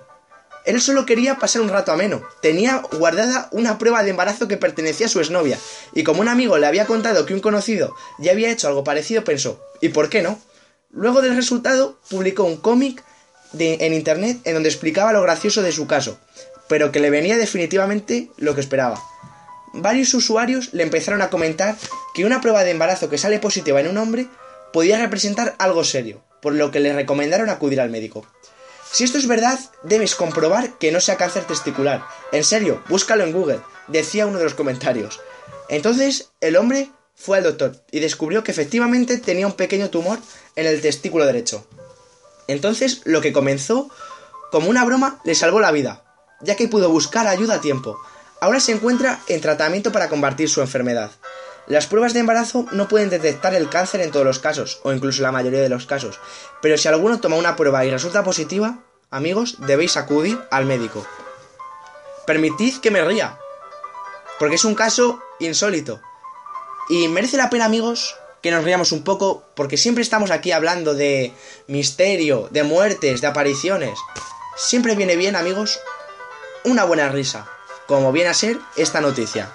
él 0.67 0.81
solo 0.81 1.05
quería 1.05 1.37
pasar 1.37 1.61
un 1.61 1.69
rato 1.69 1.93
ameno. 1.93 2.21
Tenía 2.41 2.83
guardada 2.99 3.47
una 3.51 3.77
prueba 3.77 4.03
de 4.03 4.09
embarazo 4.09 4.49
que 4.49 4.57
pertenecía 4.57 5.05
a 5.05 5.09
su 5.09 5.21
exnovia. 5.21 5.57
Y 5.93 6.03
como 6.03 6.19
un 6.19 6.27
amigo 6.27 6.57
le 6.57 6.67
había 6.67 6.85
contado 6.85 7.25
que 7.25 7.33
un 7.33 7.39
conocido 7.39 7.95
ya 8.19 8.33
había 8.33 8.51
hecho 8.51 8.67
algo 8.67 8.83
parecido, 8.83 9.23
pensó, 9.23 9.63
¿y 9.79 9.89
por 9.89 10.09
qué 10.09 10.21
no? 10.21 10.39
Luego 10.91 11.21
del 11.21 11.37
resultado, 11.37 11.97
publicó 12.09 12.43
un 12.43 12.57
cómic 12.57 13.01
en 13.57 13.93
internet 13.93 14.39
en 14.43 14.55
donde 14.55 14.67
explicaba 14.67 15.13
lo 15.13 15.21
gracioso 15.21 15.61
de 15.61 15.71
su 15.71 15.87
caso, 15.87 16.19
pero 16.67 16.91
que 16.91 16.99
le 16.99 17.09
venía 17.09 17.37
definitivamente 17.37 18.29
lo 18.35 18.53
que 18.53 18.61
esperaba. 18.61 19.01
Varios 19.73 20.13
usuarios 20.13 20.73
le 20.73 20.83
empezaron 20.83 21.21
a 21.21 21.29
comentar 21.29 21.77
que 22.13 22.25
una 22.25 22.41
prueba 22.41 22.65
de 22.65 22.71
embarazo 22.71 23.09
que 23.09 23.17
sale 23.17 23.39
positiva 23.39 23.79
en 23.79 23.87
un 23.87 23.97
hombre 23.97 24.27
podía 24.73 24.99
representar 24.99 25.55
algo 25.59 25.85
serio, 25.85 26.21
por 26.41 26.53
lo 26.53 26.71
que 26.71 26.81
le 26.81 26.91
recomendaron 26.91 27.49
acudir 27.49 27.79
al 27.79 27.89
médico. 27.89 28.25
Si 28.91 29.03
esto 29.03 29.17
es 29.17 29.27
verdad, 29.27 29.59
debes 29.83 30.15
comprobar 30.15 30.77
que 30.77 30.91
no 30.91 30.99
sea 30.99 31.17
cáncer 31.17 31.45
testicular. 31.45 32.05
En 32.31 32.43
serio, 32.43 32.83
búscalo 32.89 33.23
en 33.23 33.33
Google, 33.33 33.61
decía 33.87 34.25
uno 34.25 34.37
de 34.37 34.45
los 34.45 34.53
comentarios. 34.53 35.19
Entonces, 35.69 36.29
el 36.41 36.55
hombre 36.55 36.89
fue 37.15 37.37
al 37.37 37.43
doctor 37.43 37.83
y 37.91 37.99
descubrió 37.99 38.43
que 38.43 38.51
efectivamente 38.51 39.17
tenía 39.17 39.47
un 39.47 39.53
pequeño 39.53 39.89
tumor 39.89 40.19
en 40.55 40.65
el 40.65 40.81
testículo 40.81 41.25
derecho. 41.25 41.67
Entonces, 42.47 43.01
lo 43.03 43.21
que 43.21 43.33
comenzó 43.33 43.89
como 44.51 44.69
una 44.69 44.85
broma, 44.85 45.19
le 45.25 45.35
salvó 45.35 45.59
la 45.59 45.71
vida, 45.71 46.03
ya 46.41 46.55
que 46.55 46.67
pudo 46.67 46.89
buscar 46.89 47.27
ayuda 47.27 47.55
a 47.55 47.61
tiempo. 47.61 47.99
Ahora 48.39 48.59
se 48.59 48.71
encuentra 48.71 49.19
en 49.27 49.41
tratamiento 49.41 49.91
para 49.91 50.09
combatir 50.09 50.49
su 50.49 50.61
enfermedad. 50.61 51.11
Las 51.67 51.85
pruebas 51.85 52.13
de 52.13 52.21
embarazo 52.21 52.65
no 52.71 52.87
pueden 52.87 53.09
detectar 53.09 53.53
el 53.53 53.69
cáncer 53.69 53.99
en 53.99 54.11
todos 54.11 54.25
los 54.25 54.39
casos, 54.39 54.79
o 54.83 54.93
incluso 54.93 55.21
la 55.21 55.33
mayoría 55.33 55.61
de 55.61 55.67
los 55.67 55.85
casos, 55.85 56.17
pero 56.61 56.77
si 56.77 56.87
alguno 56.87 57.19
toma 57.19 57.35
una 57.35 57.57
prueba 57.57 57.83
y 57.83 57.91
resulta 57.91 58.23
positiva, 58.23 58.79
amigos, 59.11 59.57
debéis 59.59 59.97
acudir 59.97 60.39
al 60.49 60.65
médico. 60.65 61.05
Permitid 62.25 62.77
que 62.77 62.89
me 62.89 63.03
ría, 63.03 63.37
porque 64.39 64.55
es 64.55 64.63
un 64.63 64.75
caso 64.75 65.21
insólito. 65.39 65.99
Y 66.87 67.09
merece 67.09 67.35
la 67.35 67.49
pena, 67.49 67.65
amigos, 67.65 68.15
que 68.41 68.51
nos 68.51 68.63
riamos 68.63 68.93
un 68.93 69.03
poco, 69.03 69.43
porque 69.53 69.75
siempre 69.75 70.03
estamos 70.03 70.31
aquí 70.31 70.53
hablando 70.53 70.93
de 70.93 71.33
misterio, 71.67 72.47
de 72.49 72.63
muertes, 72.63 73.19
de 73.19 73.27
apariciones. 73.27 73.99
Siempre 74.55 74.95
viene 74.95 75.17
bien, 75.17 75.35
amigos, 75.35 75.81
una 76.63 76.85
buena 76.85 77.09
risa, 77.09 77.45
como 77.87 78.13
viene 78.13 78.29
a 78.29 78.33
ser 78.33 78.57
esta 78.77 79.01
noticia. 79.01 79.51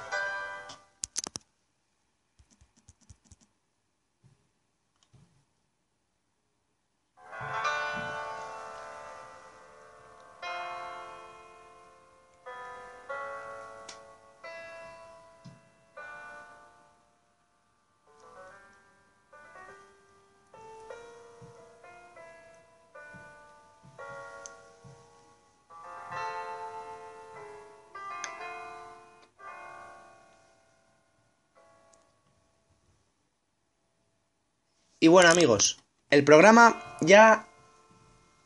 Y 35.02 35.08
bueno 35.08 35.30
amigos, 35.30 35.78
el 36.10 36.22
programa 36.22 36.80
ya 37.00 37.48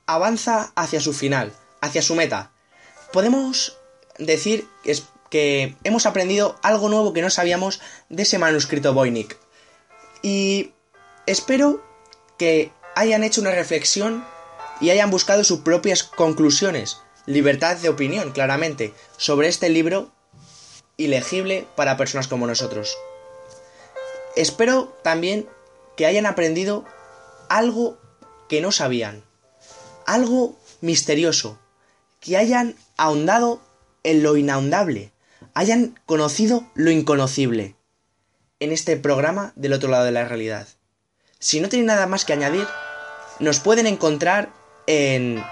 avanza 0.06 0.72
hacia 0.74 1.02
su 1.02 1.12
final, 1.12 1.52
hacia 1.82 2.00
su 2.00 2.14
meta. 2.14 2.50
Podemos 3.12 3.76
decir 4.16 4.66
que 5.28 5.76
hemos 5.84 6.06
aprendido 6.06 6.58
algo 6.62 6.88
nuevo 6.88 7.12
que 7.12 7.20
no 7.20 7.28
sabíamos 7.28 7.82
de 8.08 8.22
ese 8.22 8.38
manuscrito 8.38 8.94
Voynich. 8.94 9.36
Y 10.22 10.72
espero 11.26 11.84
que 12.38 12.72
hayan 12.94 13.22
hecho 13.22 13.42
una 13.42 13.50
reflexión 13.50 14.24
y 14.80 14.88
hayan 14.88 15.10
buscado 15.10 15.44
sus 15.44 15.60
propias 15.60 16.04
conclusiones, 16.04 17.02
libertad 17.26 17.76
de 17.76 17.90
opinión, 17.90 18.32
claramente, 18.32 18.94
sobre 19.18 19.48
este 19.48 19.68
libro 19.68 20.10
ilegible 20.96 21.66
para 21.76 21.98
personas 21.98 22.28
como 22.28 22.46
nosotros. 22.46 22.96
Espero 24.36 24.96
también 25.02 25.50
que 25.96 26.06
hayan 26.06 26.26
aprendido 26.26 26.84
algo 27.48 27.98
que 28.48 28.60
no 28.60 28.72
sabían, 28.72 29.24
algo 30.06 30.56
misterioso, 30.80 31.58
que 32.20 32.36
hayan 32.36 32.76
ahondado 32.96 33.60
en 34.02 34.22
lo 34.22 34.36
inahondable, 34.36 35.12
hayan 35.54 35.98
conocido 36.06 36.66
lo 36.74 36.90
inconocible 36.90 37.76
en 38.60 38.72
este 38.72 38.96
programa 38.96 39.52
del 39.56 39.72
otro 39.72 39.90
lado 39.90 40.04
de 40.04 40.12
la 40.12 40.24
realidad. 40.24 40.68
Si 41.38 41.60
no 41.60 41.68
tienen 41.68 41.86
nada 41.86 42.06
más 42.06 42.24
que 42.24 42.32
añadir, 42.32 42.66
nos 43.40 43.58
pueden 43.58 43.86
encontrar 43.86 44.52
en 44.86 45.42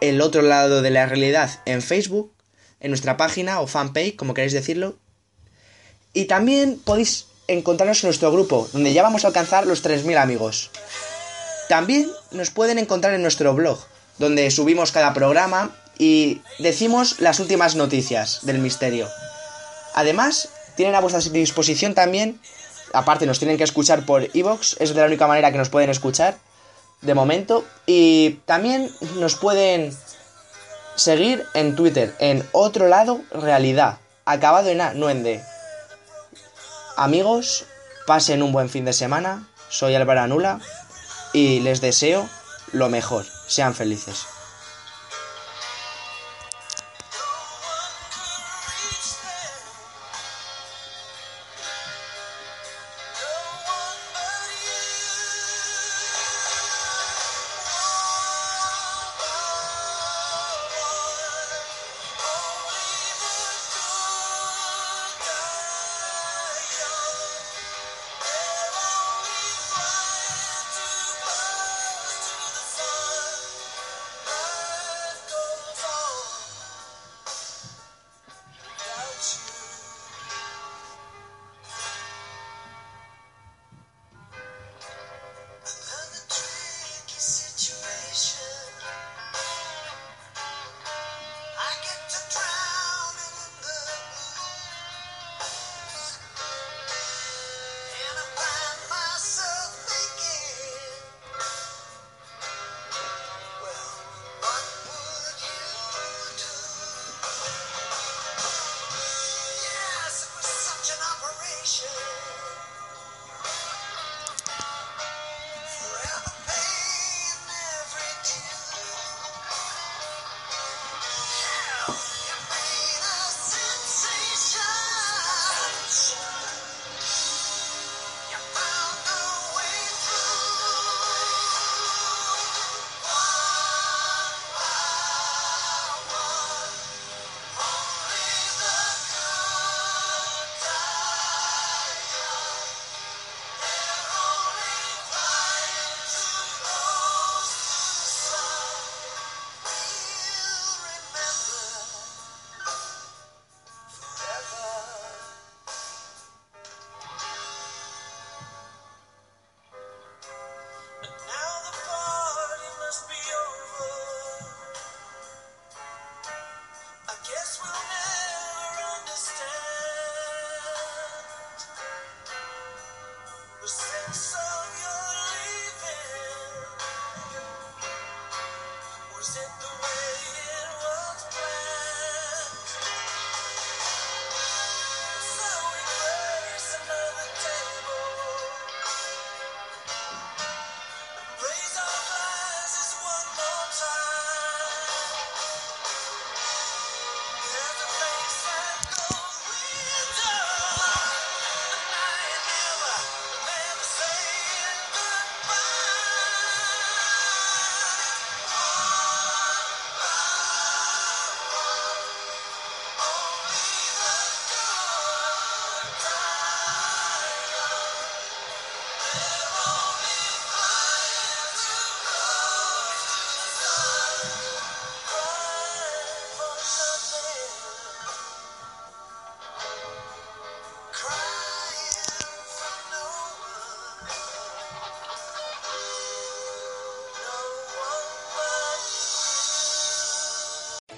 el 0.00 0.20
otro 0.20 0.42
lado 0.42 0.82
de 0.82 0.90
la 0.90 1.06
realidad 1.06 1.60
en 1.66 1.82
Facebook, 1.82 2.32
en 2.80 2.90
nuestra 2.90 3.16
página 3.16 3.60
o 3.60 3.66
fanpage, 3.66 4.16
como 4.16 4.34
queráis 4.34 4.52
decirlo. 4.52 4.98
Y 6.12 6.24
también 6.24 6.78
podéis 6.78 7.26
encontrarnos 7.52 8.02
en 8.02 8.08
nuestro 8.08 8.30
grupo, 8.30 8.68
donde 8.72 8.92
ya 8.92 9.02
vamos 9.02 9.24
a 9.24 9.28
alcanzar 9.28 9.66
los 9.66 9.84
3.000 9.84 10.16
amigos. 10.16 10.70
También 11.68 12.10
nos 12.30 12.50
pueden 12.50 12.78
encontrar 12.78 13.14
en 13.14 13.22
nuestro 13.22 13.54
blog, 13.54 13.78
donde 14.18 14.50
subimos 14.50 14.92
cada 14.92 15.12
programa 15.12 15.70
y 15.98 16.40
decimos 16.58 17.20
las 17.20 17.40
últimas 17.40 17.74
noticias 17.74 18.40
del 18.42 18.58
misterio. 18.58 19.08
Además, 19.94 20.48
tienen 20.76 20.94
a 20.94 21.00
vuestra 21.00 21.20
disposición 21.32 21.94
también, 21.94 22.40
aparte 22.92 23.26
nos 23.26 23.38
tienen 23.38 23.56
que 23.56 23.64
escuchar 23.64 24.06
por 24.06 24.28
iVoox, 24.32 24.80
es 24.80 24.94
de 24.94 25.00
la 25.00 25.06
única 25.06 25.26
manera 25.26 25.50
que 25.50 25.58
nos 25.58 25.68
pueden 25.68 25.90
escuchar, 25.90 26.38
de 27.02 27.14
momento, 27.14 27.64
y 27.86 28.40
también 28.46 28.90
nos 29.16 29.34
pueden 29.34 29.96
seguir 30.94 31.44
en 31.54 31.74
Twitter, 31.74 32.14
en 32.20 32.46
otro 32.52 32.88
lado, 32.88 33.20
realidad, 33.32 33.98
acabado 34.24 34.68
en 34.68 34.80
A, 34.80 34.94
no 34.94 35.10
en 35.10 35.22
D. 35.22 35.42
Amigos, 37.00 37.64
pasen 38.06 38.42
un 38.42 38.52
buen 38.52 38.68
fin 38.68 38.84
de 38.84 38.92
semana. 38.92 39.48
Soy 39.70 39.94
Álvaro 39.94 40.20
Anula 40.20 40.60
y 41.32 41.60
les 41.60 41.80
deseo 41.80 42.28
lo 42.72 42.90
mejor. 42.90 43.24
Sean 43.46 43.74
felices. 43.74 44.26